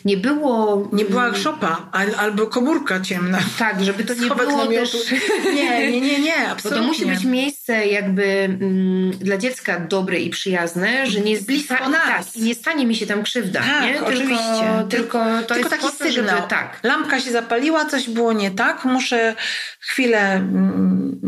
[0.04, 0.88] nie było...
[0.92, 3.38] Nie była szopa al, albo komórka ciemna.
[3.58, 4.98] Tak, żeby to nie Schowek było namiotu.
[4.98, 5.20] też...
[5.54, 6.82] Nie, nie, nie, nie, Bo absolutnie.
[6.82, 11.88] to musi być miejsce jakby mm, dla dziecka dobre i przyjazne, że nie Blisko sta-
[11.88, 12.06] nas.
[12.26, 13.60] Tak, i nie stanie mi się tam krzywda.
[13.60, 13.92] Tak, nie?
[13.92, 14.84] Tylko, oczywiście.
[14.90, 16.36] Tylko to Tylko jest taki po to, sygnał.
[16.36, 16.80] Żeby, tak.
[16.82, 19.34] Lampka się zapaliła, coś było nie tak, muszę
[19.80, 21.20] chwilę mm,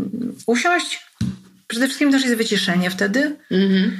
[0.47, 1.07] usiąść.
[1.67, 3.97] Przede wszystkim też jest wyciszenie wtedy, Mhm.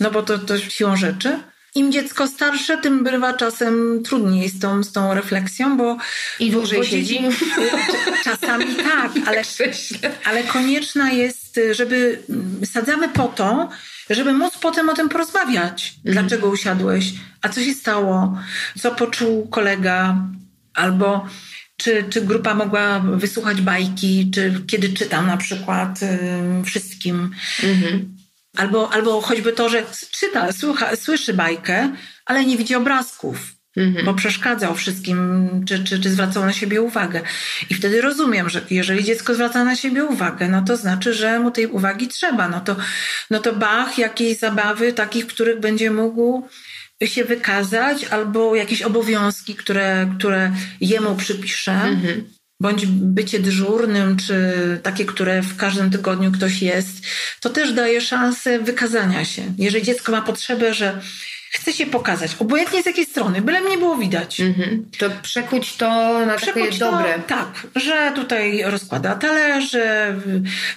[0.00, 1.38] no bo to, to siłą rzeczy.
[1.74, 5.96] Im dziecko starsze, tym bywa czasem trudniej z tą, z tą refleksją, bo...
[6.40, 7.20] I dłużej bo siedzi?
[8.24, 9.42] Czasami tak, ale,
[10.24, 12.22] ale konieczna jest, żeby...
[12.64, 13.68] Sadzamy po to,
[14.10, 15.94] żeby móc potem o tym porozmawiać.
[15.96, 16.14] Mhm.
[16.14, 17.12] Dlaczego usiadłeś?
[17.42, 18.38] A co się stało?
[18.78, 20.16] Co poczuł kolega?
[20.74, 21.26] Albo
[21.76, 27.30] czy, czy grupa mogła wysłuchać bajki, czy kiedy czytam na przykład y, wszystkim.
[27.62, 28.19] Mhm.
[28.56, 31.92] Albo, albo choćby to, że czyta, słucha, słyszy bajkę,
[32.26, 33.36] ale nie widzi obrazków.
[33.76, 34.06] Mhm.
[34.06, 37.22] Bo przeszkadzał wszystkim, czy, czy, czy zwracał na siebie uwagę.
[37.70, 41.50] I wtedy rozumiem, że jeżeli dziecko zwraca na siebie uwagę, no to znaczy, że mu
[41.50, 42.48] tej uwagi trzeba.
[42.48, 42.76] No to,
[43.30, 46.48] no to bach, jakiejś zabawy, takich, których będzie mógł
[47.04, 51.72] się wykazać, albo jakieś obowiązki, które, które jemu przypiszę.
[51.72, 54.52] Mhm bądź bycie dyżurnym, czy
[54.82, 57.06] takie, które w każdym tygodniu ktoś jest,
[57.40, 59.42] to też daje szansę wykazania się.
[59.58, 61.00] Jeżeli dziecko ma potrzebę, że
[61.50, 64.40] chce się pokazać, obojętnie z jakiej strony, byle mnie było widać.
[64.40, 64.86] Mhm.
[64.98, 65.86] To przekuć to
[66.26, 67.18] na przekuć takie to, dobre.
[67.26, 70.16] Tak, że tutaj rozkłada talerze,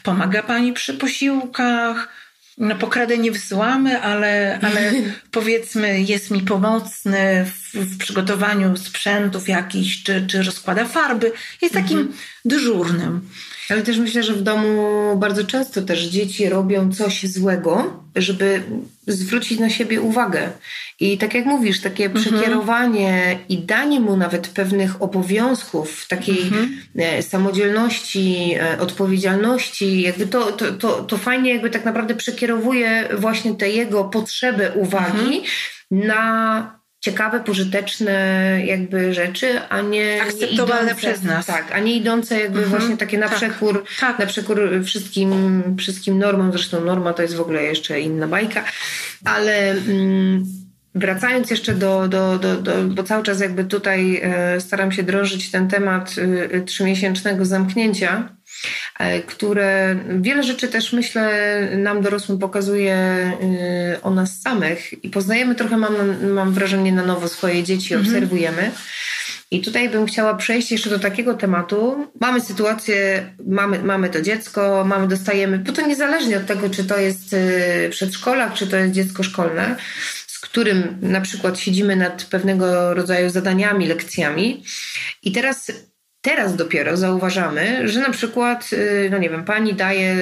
[0.04, 2.23] pomaga pani przy posiłkach,
[2.58, 4.92] no pokradę nie wysyłamy, ale, ale
[5.32, 11.32] powiedzmy jest mi pomocny w, w, przygotowaniu sprzętów jakichś, czy, czy rozkłada farby.
[11.62, 12.18] Jest takim mhm.
[12.46, 13.30] dyżurnym.
[13.70, 18.64] Ale też myślę, że w domu bardzo często też dzieci robią coś złego, żeby
[19.08, 20.52] zwrócić na siebie uwagę.
[21.00, 22.26] I tak jak mówisz, takie mhm.
[22.26, 26.82] przekierowanie i danie mu nawet pewnych obowiązków, takiej mhm.
[26.98, 33.56] E, samodzielności, e, odpowiedzialności, jakby to, to, to, to fajnie jakby tak naprawdę przekierowuje właśnie
[33.56, 35.44] te jego potrzeby uwagi mhm.
[35.92, 38.14] na ciekawe, pożyteczne
[38.66, 41.46] jakby rzeczy, a nie akceptowalne idące, przez nas.
[41.46, 42.80] Tak, a nie idące jakby mhm.
[42.80, 44.20] właśnie takie na tak, przekór, tak.
[44.20, 46.52] na przekór wszystkim, wszystkim normom.
[46.52, 48.64] Zresztą norma to jest w ogóle jeszcze inna bajka,
[49.26, 50.46] ale mm,
[50.96, 55.52] wracając jeszcze do, do, do, do, bo cały czas jakby tutaj e, staram się drążyć
[55.52, 56.16] ten temat
[56.52, 58.43] e, trzymiesięcznego zamknięcia, E,
[59.28, 61.32] które wiele rzeczy też myślę
[61.78, 62.98] nam dorosłym pokazuje
[63.96, 65.94] y, o nas samych i poznajemy trochę, mam,
[66.32, 68.16] mam wrażenie, na nowo swoje dzieci, mhm.
[68.16, 68.72] obserwujemy.
[69.52, 72.08] I tutaj bym chciała przejść jeszcze do takiego tematu.
[72.22, 76.98] Mamy sytuację, mamy, mamy to dziecko, mamy, dostajemy, bo to niezależnie od tego, czy to
[76.98, 79.76] jest y, przedszkolak, czy to jest dziecko szkolne,
[80.28, 84.64] z którym na przykład siedzimy nad pewnego rodzaju zadaniami, lekcjami.
[85.24, 85.72] I teraz
[86.24, 90.16] Teraz dopiero zauważamy, że na przykład, y, no nie wiem, pani daje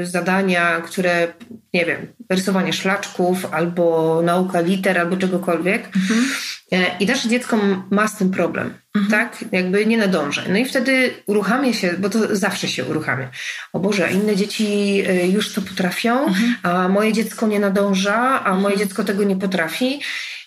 [0.00, 1.28] y, zadania, które,
[1.74, 5.86] nie wiem, rysowanie szlaczków albo nauka liter albo czegokolwiek.
[5.96, 6.24] Mhm.
[6.72, 7.58] E, I nasze dziecko
[7.90, 9.10] ma z tym problem, mhm.
[9.10, 9.44] tak?
[9.52, 10.42] Jakby nie nadąża.
[10.48, 13.30] No i wtedy uruchamia się, bo to zawsze się uruchamia.
[13.72, 16.56] O Boże, inne dzieci y, już to potrafią, mhm.
[16.62, 18.78] a moje dziecko nie nadąża, a moje mhm.
[18.78, 20.00] dziecko tego nie potrafi.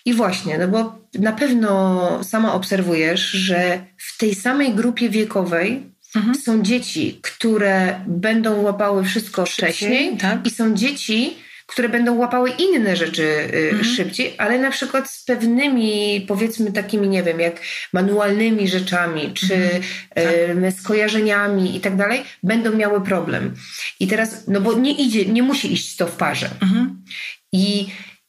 [0.08, 5.82] I właśnie, no bo na pewno sama obserwujesz, że w tej samej grupie wiekowej
[6.16, 6.34] mhm.
[6.34, 10.46] są dzieci, które będą łapały wszystko wcześniej tak?
[10.46, 11.36] i są dzieci,
[11.66, 13.84] które będą łapały inne rzeczy y, mhm.
[13.84, 17.60] szybciej, ale na przykład z pewnymi, powiedzmy takimi, nie wiem, jak
[17.92, 19.54] manualnymi rzeczami, czy
[20.14, 20.62] mhm.
[20.62, 20.80] tak.
[20.80, 23.54] skojarzeniami i tak dalej, będą miały problem.
[24.00, 26.50] I teraz, no bo nie idzie, nie musi iść to w parze.
[26.60, 27.02] Mhm.
[27.52, 27.86] I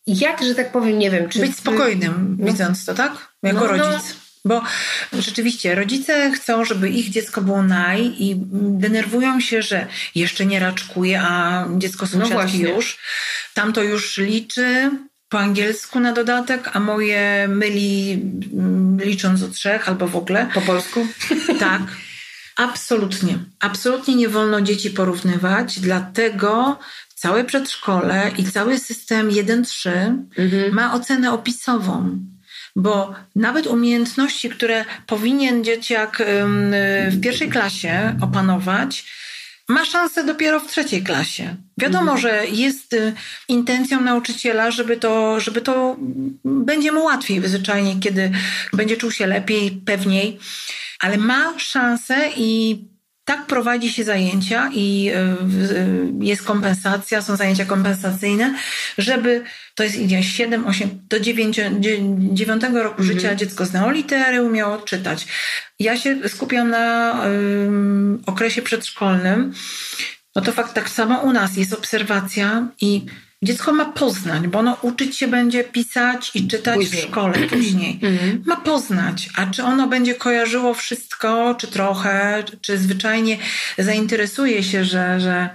[0.09, 1.39] jak, że tak powiem, nie wiem, czy...
[1.39, 3.33] Być spokojnym, no, widząc to, tak?
[3.43, 3.91] Jako no, no.
[3.91, 4.13] rodzic.
[4.13, 4.29] No.
[4.45, 4.63] Bo
[5.13, 11.21] rzeczywiście rodzice chcą, żeby ich dziecko było naj i denerwują się, że jeszcze nie raczkuje,
[11.21, 12.97] a dziecko no sąsiadki no już.
[13.53, 14.91] Tam to już liczy
[15.29, 18.21] po angielsku na dodatek, a moje myli
[18.53, 20.49] mm, licząc do trzech albo w ogóle.
[20.53, 21.07] Po polsku?
[21.59, 21.81] Tak.
[22.55, 23.39] Absolutnie.
[23.59, 26.79] Absolutnie nie wolno dzieci porównywać, dlatego
[27.19, 29.89] całe przedszkole i cały system 1-3
[30.37, 30.73] mhm.
[30.73, 32.19] ma ocenę opisową.
[32.75, 36.23] Bo nawet umiejętności, które powinien dzieciak
[37.09, 39.05] w pierwszej klasie opanować,
[39.69, 41.55] ma szansę dopiero w trzeciej klasie.
[41.77, 42.17] Wiadomo, mhm.
[42.21, 43.13] że jest y,
[43.47, 45.97] intencją nauczyciela, żeby to, żeby to
[46.45, 48.31] będzie mu łatwiej zwyczajnie, kiedy
[48.73, 50.39] będzie czuł się lepiej, pewniej,
[50.99, 52.79] ale ma szansę i
[53.29, 55.35] tak prowadzi się zajęcia i e, e,
[56.21, 58.55] jest kompensacja, są zajęcia kompensacyjne,
[58.97, 59.43] żeby
[59.75, 61.59] to jest idzie 7, 8 do 9,
[62.33, 63.03] 9 roku mhm.
[63.03, 65.27] życia dziecko znało litery, umiało czytać.
[65.79, 69.53] Ja się skupiam na um, okresie przedszkolnym.
[70.35, 73.05] No to fakt tak samo u nas jest obserwacja i
[73.43, 77.01] Dziecko ma poznać, bo ono uczyć się będzie pisać i czytać później.
[77.01, 77.99] w szkole później.
[78.01, 78.43] Mhm.
[78.45, 83.37] Ma poznać, a czy ono będzie kojarzyło wszystko, czy trochę, czy zwyczajnie
[83.77, 85.49] zainteresuje się, że, że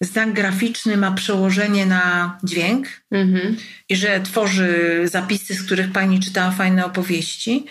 [0.00, 3.56] znak graficzny ma przełożenie na dźwięk mhm.
[3.88, 7.66] i że tworzy zapisy, z których pani czytała fajne opowieści.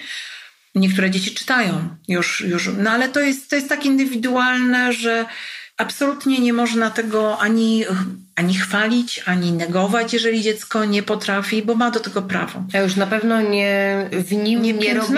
[0.75, 5.25] Niektóre dzieci czytają już, już no ale to jest, to jest tak indywidualne, że
[5.77, 7.85] absolutnie nie można tego ani
[8.35, 12.63] ani chwalić, ani negować, jeżeli dziecko nie potrafi, bo ma do tego prawo.
[12.73, 15.15] Ja już na pewno nie w nim nie, nie robić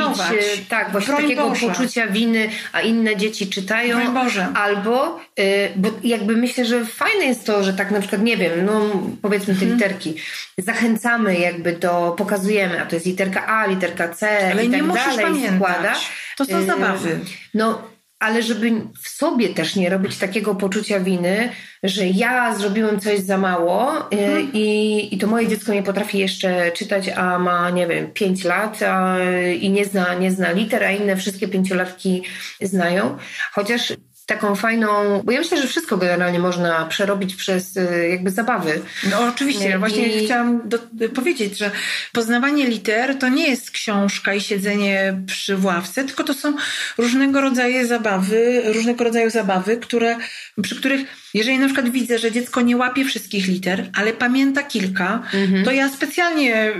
[0.69, 1.67] tak, właśnie Broń takiego Boże.
[1.67, 3.97] poczucia winy, a inne dzieci czytają.
[3.97, 4.47] Broń Boże.
[4.53, 8.65] Albo, y, bo jakby myślę, że fajne jest to, że tak na przykład, nie wiem,
[8.65, 8.81] no
[9.21, 9.77] powiedzmy te hmm.
[9.77, 10.15] literki,
[10.57, 14.93] zachęcamy jakby do, pokazujemy, a to jest literka A, literka C Ale i tak nie
[14.93, 15.55] dalej pamiętać.
[15.55, 15.93] składa.
[16.37, 17.19] To są y, zabawy.
[17.53, 18.71] No ale żeby
[19.03, 21.49] w sobie też nie robić takiego poczucia winy,
[21.83, 24.49] że ja zrobiłem coś za mało y, mhm.
[24.53, 28.81] i, i to moje dziecko nie potrafi jeszcze czytać, a ma, nie wiem, 5 lat
[28.81, 29.17] a,
[29.59, 32.23] i nie zna, nie zna liter, a inne wszystkie pięciolatki
[32.61, 33.17] znają.
[33.51, 33.93] Chociaż
[34.27, 38.81] taką fajną, bo ja myślę, że wszystko generalnie można przerobić przez y, jakby zabawy.
[39.09, 39.77] No oczywiście, I...
[39.77, 40.79] właśnie chciałam do,
[41.15, 41.71] powiedzieć, że
[42.13, 46.53] poznawanie liter to nie jest książka i siedzenie przy ławce, tylko to są
[46.97, 50.17] różnego rodzaju zabawy, różnego rodzaju zabawy, które,
[50.61, 51.01] przy których
[51.33, 55.65] jeżeli na przykład widzę, że dziecko nie łapie wszystkich liter, ale pamięta kilka, mhm.
[55.65, 56.73] to ja specjalnie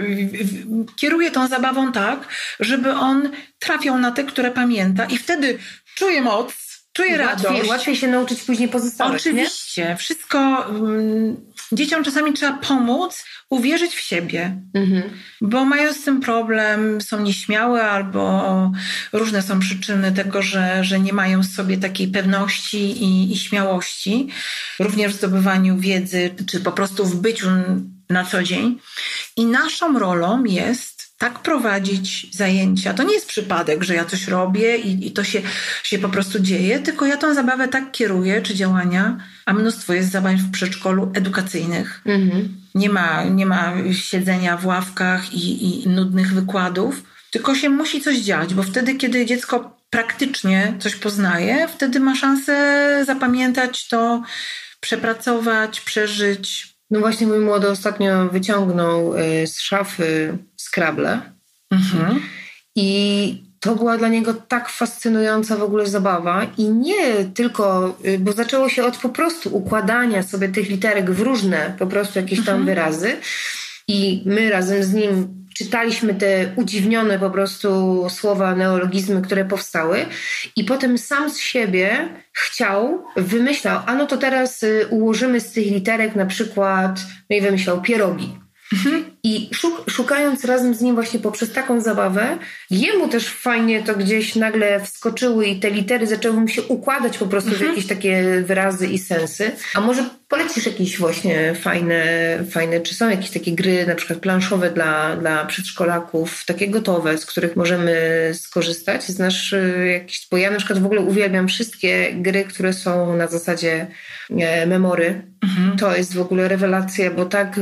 [0.95, 2.27] kieruję tą zabawą tak,
[2.59, 3.29] żeby on
[3.59, 5.57] trafiał na te, które pamięta i wtedy
[5.95, 6.66] czuje moc,
[6.97, 7.69] czuję łatwiej, radość.
[7.69, 9.85] Łatwiej się nauczyć później pozostałych, Oczywiście.
[9.85, 9.95] Nie?
[9.95, 10.67] Wszystko...
[10.71, 11.37] Um,
[11.71, 15.03] dzieciom czasami trzeba pomóc, uwierzyć w siebie, mhm.
[15.41, 18.71] bo mają z tym problem, są nieśmiałe albo
[19.13, 24.27] różne są przyczyny tego, że, że nie mają w sobie takiej pewności i, i śmiałości,
[24.79, 27.47] również w zdobywaniu wiedzy, czy po prostu w byciu
[28.09, 28.79] na co dzień.
[29.35, 32.93] I naszą rolą jest tak prowadzić zajęcia.
[32.93, 35.41] To nie jest przypadek, że ja coś robię i, i, to się,
[35.83, 40.11] się po prostu dzieje, tylko ja tą zabawę tak kieruję, czy działania, a mnóstwo jest
[40.11, 42.01] zabaw w przedszkolu edukacyjnych.
[42.05, 42.55] Mhm.
[42.75, 48.17] Nie, ma, nie ma siedzenia w ławkach i, i nudnych wykładów, tylko się musi coś
[48.17, 54.23] dziać, bo wtedy, kiedy dziecko praktycznie coś poznaje, wtedy ma szansę zapamiętać to,
[54.79, 61.21] przepracować, przeżyć, no właśnie mój młody ostatnio wyciągnął y, z szafy Scrabble
[61.71, 62.19] mhm.
[62.75, 68.31] i to była dla niego tak fascynująca w ogóle zabawa i nie tylko, y, bo
[68.31, 72.55] zaczęło się od po prostu układania sobie tych literek w różne po prostu jakieś tam
[72.55, 72.65] mhm.
[72.65, 73.17] wyrazy
[73.87, 77.69] i my razem z nim czytaliśmy te udziwnione po prostu
[78.09, 80.05] słowa, neologizmy, które powstały
[80.55, 85.65] i potem sam z siebie chciał, wymyślał, a no to teraz y, ułożymy z tych
[85.65, 86.99] literek na przykład,
[87.29, 88.39] no i wymyślał pierogi.
[88.73, 89.16] Mhm.
[89.27, 89.49] I
[89.89, 92.37] szukając razem z nim właśnie poprzez taką zabawę,
[92.69, 97.27] jemu też fajnie to gdzieś nagle wskoczyły i te litery zaczęły mu się układać po
[97.27, 97.67] prostu mhm.
[97.67, 99.51] w jakieś takie wyrazy i sensy.
[99.73, 102.03] A może polecisz jakieś właśnie fajne,
[102.51, 107.25] fajne, czy są jakieś takie gry na przykład planszowe dla, dla przedszkolaków, takie gotowe, z
[107.25, 107.95] których możemy
[108.33, 109.03] skorzystać?
[109.03, 113.27] Znasz y, jakieś, bo ja na przykład w ogóle uwielbiam wszystkie gry, które są na
[113.27, 113.87] zasadzie
[114.29, 115.21] e, memory.
[115.43, 115.77] Mhm.
[115.77, 117.59] To jest w ogóle rewelacja, bo tak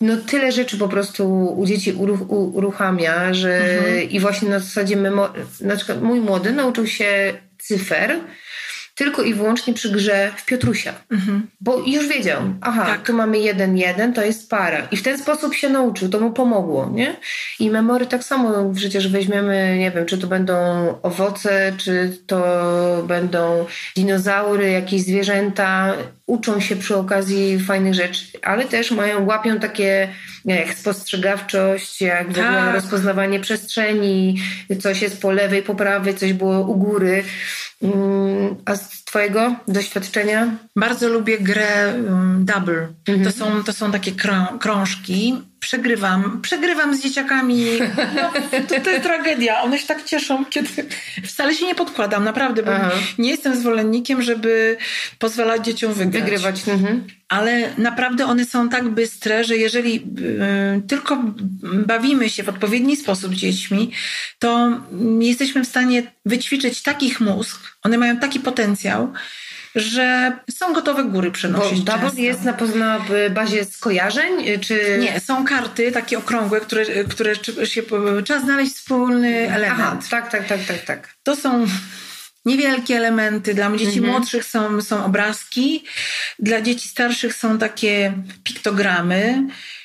[0.00, 4.10] no tyle rzeczy po prostu u dzieci uruch, uruchamia, że mhm.
[4.10, 5.28] i właśnie na zasadzie memo,
[5.60, 8.20] na przykład mój młody nauczył się cyfer,
[8.98, 10.94] tylko i wyłącznie przy grze w Piotrusia.
[11.10, 11.46] Mhm.
[11.60, 13.06] Bo już wiedział, aha, tak.
[13.06, 14.88] tu mamy jeden, jeden, to jest para.
[14.90, 17.16] I w ten sposób się nauczył, to mu pomogło, nie?
[17.60, 20.54] I memory tak samo przecież weźmiemy, nie wiem, czy to będą
[21.02, 22.42] owoce, czy to
[23.08, 25.94] będą dinozaury, jakieś zwierzęta,
[26.28, 30.08] uczą się przy okazji fajnych rzeczy, ale też mają, łapią takie
[30.44, 32.74] jak spostrzegawczość, jak tak.
[32.74, 34.40] rozpoznawanie przestrzeni,
[34.80, 37.24] coś jest po lewej, po prawej, coś było u góry.
[37.82, 40.56] Mm, a z Twojego doświadczenia?
[40.76, 42.88] Bardzo lubię grę um, Double.
[43.08, 43.24] Mhm.
[43.24, 45.42] To, są, to są takie krą krążki.
[45.60, 47.64] Przegrywam, przegrywam z dzieciakami.
[48.16, 48.32] No,
[48.68, 49.62] to, to jest tragedia.
[49.62, 50.68] One się tak cieszą, kiedy
[51.24, 52.90] wcale się nie podkładam, naprawdę, bo Aha.
[53.18, 54.76] nie jestem zwolennikiem, żeby
[55.18, 56.22] pozwalać dzieciom wygrać.
[56.22, 56.68] Wygrywać.
[56.68, 57.06] Mhm.
[57.28, 61.24] Ale naprawdę one są tak bystre, że jeżeli y, tylko
[61.62, 63.92] bawimy się w odpowiedni sposób dziećmi,
[64.38, 64.80] to
[65.20, 69.12] jesteśmy w stanie wyćwiczyć takich mózg, one mają taki potencjał,
[69.74, 71.80] że są gotowe góry przenosić.
[71.80, 73.00] Bo double jest na, na
[73.30, 74.48] bazie skojarzeń?
[74.48, 74.98] Y, czy...
[75.00, 77.82] Nie, są karty takie okrągłe, które, które się,
[78.24, 79.80] trzeba znaleźć wspólny element.
[79.80, 81.14] Aha, tak, tak, tak, tak, tak.
[81.22, 81.66] To są
[82.44, 83.54] niewielkie elementy.
[83.54, 84.06] Dla dzieci mhm.
[84.06, 85.84] młodszych są, są obrazki,
[86.38, 88.12] dla dzieci starszych są takie
[88.44, 89.42] piktogramy.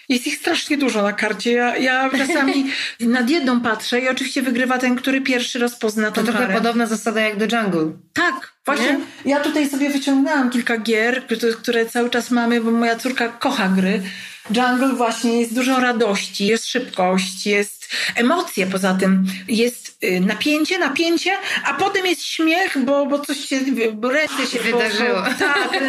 [0.10, 1.52] Jest ich strasznie dużo na karcie.
[1.52, 2.66] Ja, ja czasami
[3.00, 6.54] nad jedną patrzę i oczywiście wygrywa ten, który pierwszy rozpozna tą To trochę parę.
[6.54, 7.92] podobna zasada jak do Jungle.
[8.14, 9.32] Tak, Właśnie, Nie?
[9.32, 13.68] ja tutaj sobie wyciągnęłam kilka gier, które- które cały czas mamy, bo moja córka kocha
[13.70, 14.02] gry.
[14.50, 21.32] Jungle właśnie jest dużo radości, jest szybkość, jest emocje poza tym, jest y, napięcie, napięcie,
[21.66, 23.60] a potem jest śmiech, bo, bo coś się,
[23.94, 25.22] bo ręce się Wydarzyło.
[25.40, 25.80] Tak,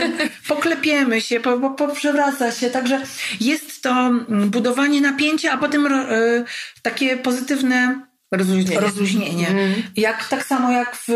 [0.49, 3.01] poklepiemy się, po, po, poprzewraca się, także
[3.41, 6.45] jest to mm, budowanie napięcia, a potem y,
[6.83, 8.01] takie pozytywne
[8.33, 8.81] Rozluźnienie.
[8.81, 9.49] rozluźnienie.
[9.49, 9.83] Mhm.
[9.97, 11.09] Jak, tak samo jak w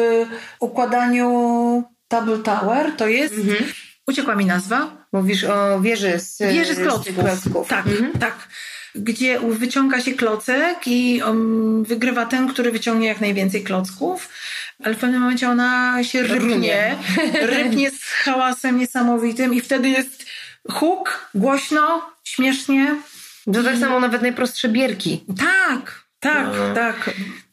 [0.60, 3.34] układaniu Double Tower, to jest,
[4.08, 7.14] uciekła mi nazwa, Mówisz o wieży z, wieży z klocków.
[7.16, 7.68] klocków.
[7.68, 8.12] Tak, Mhm.
[8.12, 8.34] tak.
[8.94, 14.28] Gdzie wyciąga się klocek i um, wygrywa ten, który wyciągnie jak najwięcej klocków,
[14.84, 16.96] ale w pewnym momencie ona się rybnie,
[17.42, 20.26] rybnie z hałasem niesamowitym i wtedy jest
[20.70, 22.96] huk, głośno, śmiesznie.
[23.54, 25.24] To tak samo nawet najprostsze bierki.
[25.38, 26.74] Tak, tak, No.
[26.74, 27.10] tak.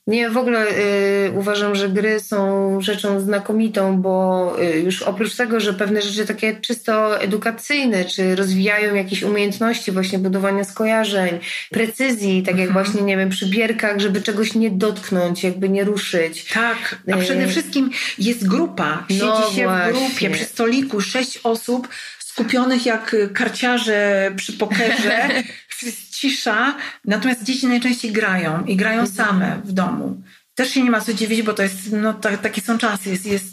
[0.07, 5.59] Nie, w ogóle y, uważam, że gry są rzeczą znakomitą, bo y, już oprócz tego,
[5.59, 11.39] że pewne rzeczy takie czysto edukacyjne, czy rozwijają jakieś umiejętności właśnie budowania skojarzeń,
[11.71, 16.45] precyzji, tak jak właśnie, nie wiem, przy bierkach, żeby czegoś nie dotknąć, jakby nie ruszyć.
[16.53, 17.23] Tak, a Yy.
[17.23, 17.89] przede wszystkim
[18.19, 19.05] jest grupa.
[19.09, 19.93] Siedzi No się właśnie.
[19.93, 21.87] w grupie przy stoliku, sześć osób
[22.36, 25.29] skupionych jak karciarze przy pokerze.
[26.11, 26.75] cisza,
[27.05, 30.21] natomiast dzieci najczęściej grają i grają same w domu.
[30.55, 33.25] Też się nie ma co dziwić, bo to jest, no ta, takie są czasy, jest,
[33.25, 33.45] jest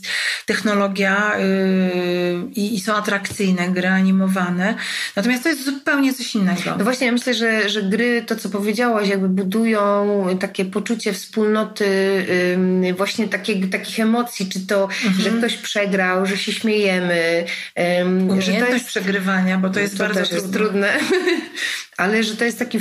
[0.46, 4.74] technologia yy, i, są atrakcyjne gry animowane.
[5.16, 6.76] Natomiast to jest zupełnie coś innego.
[6.78, 11.86] No właśnie, ja myślę, że, że gry, to co powiedziałaś, jakby budują takie poczucie wspólnoty,
[12.54, 14.88] ym, właśnie takie, takich emocji, czy to,
[15.18, 17.44] że ktoś przegrał, że się śmiejemy,
[18.00, 20.92] ym, że to jest przegrywania, bo to jest to bardzo jest trudne.
[21.96, 22.78] Ale że to jest taki,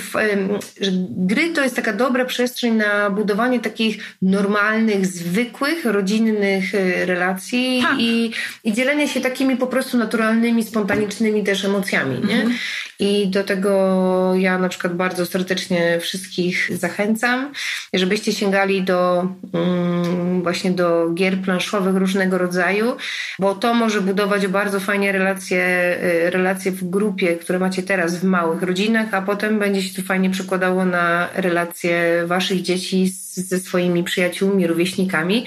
[0.81, 7.79] że gry to jest taka dobra przestrzeń na budowanie takich normalnych, zwykłych, rodzinnych e, relacji
[7.83, 7.95] Tak.
[7.99, 8.31] i,
[8.63, 12.27] i dzielenie się takimi po prostu naturalnymi, spontanicznymi też emocjami.
[12.27, 12.35] Nie?
[12.35, 12.53] Mhm.
[12.99, 13.71] I do tego
[14.35, 17.53] ja na przykład bardzo serdecznie wszystkich zachęcam,
[17.93, 22.95] żebyście sięgali do mm, właśnie do gier planszowych różnego rodzaju,
[23.39, 25.63] bo to może budować bardzo fajnie relacje,
[26.27, 30.07] y, relacje w grupie, które macie teraz w małych rodzinach, a potem będzie się to
[30.07, 35.45] fajnie przekładało na relacje waszych dzieci z, ze swoimi przyjaciółmi, rówieśnikami.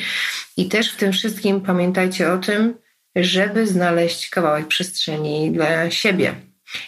[0.57, 2.74] I też w tym wszystkim pamiętajcie o tym,
[3.16, 6.35] żeby znaleźć kawałek przestrzeni dla siebie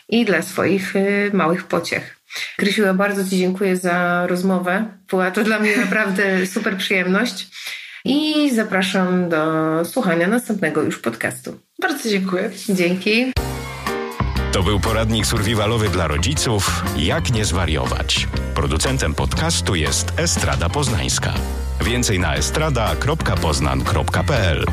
[0.09, 2.17] i dla swoich y, małych pociech.
[2.57, 4.85] Krysiu, ja bardzo Ci dziękuję za rozmowę.
[5.11, 7.47] Była to dla mnie naprawdę super przyjemność.
[8.05, 9.45] I zapraszam do
[9.85, 11.61] słuchania następnego już podcastu.
[11.83, 12.51] Bardzo dziękuję.
[12.69, 13.33] Dzięki.
[14.57, 18.29] To był poradnik survivalowy dla rodziców Jak nie zwariować.
[18.55, 21.35] Producentem podcastu jest Estrada Poznańska.
[21.81, 24.67] Więcej na estrada.poznan.pl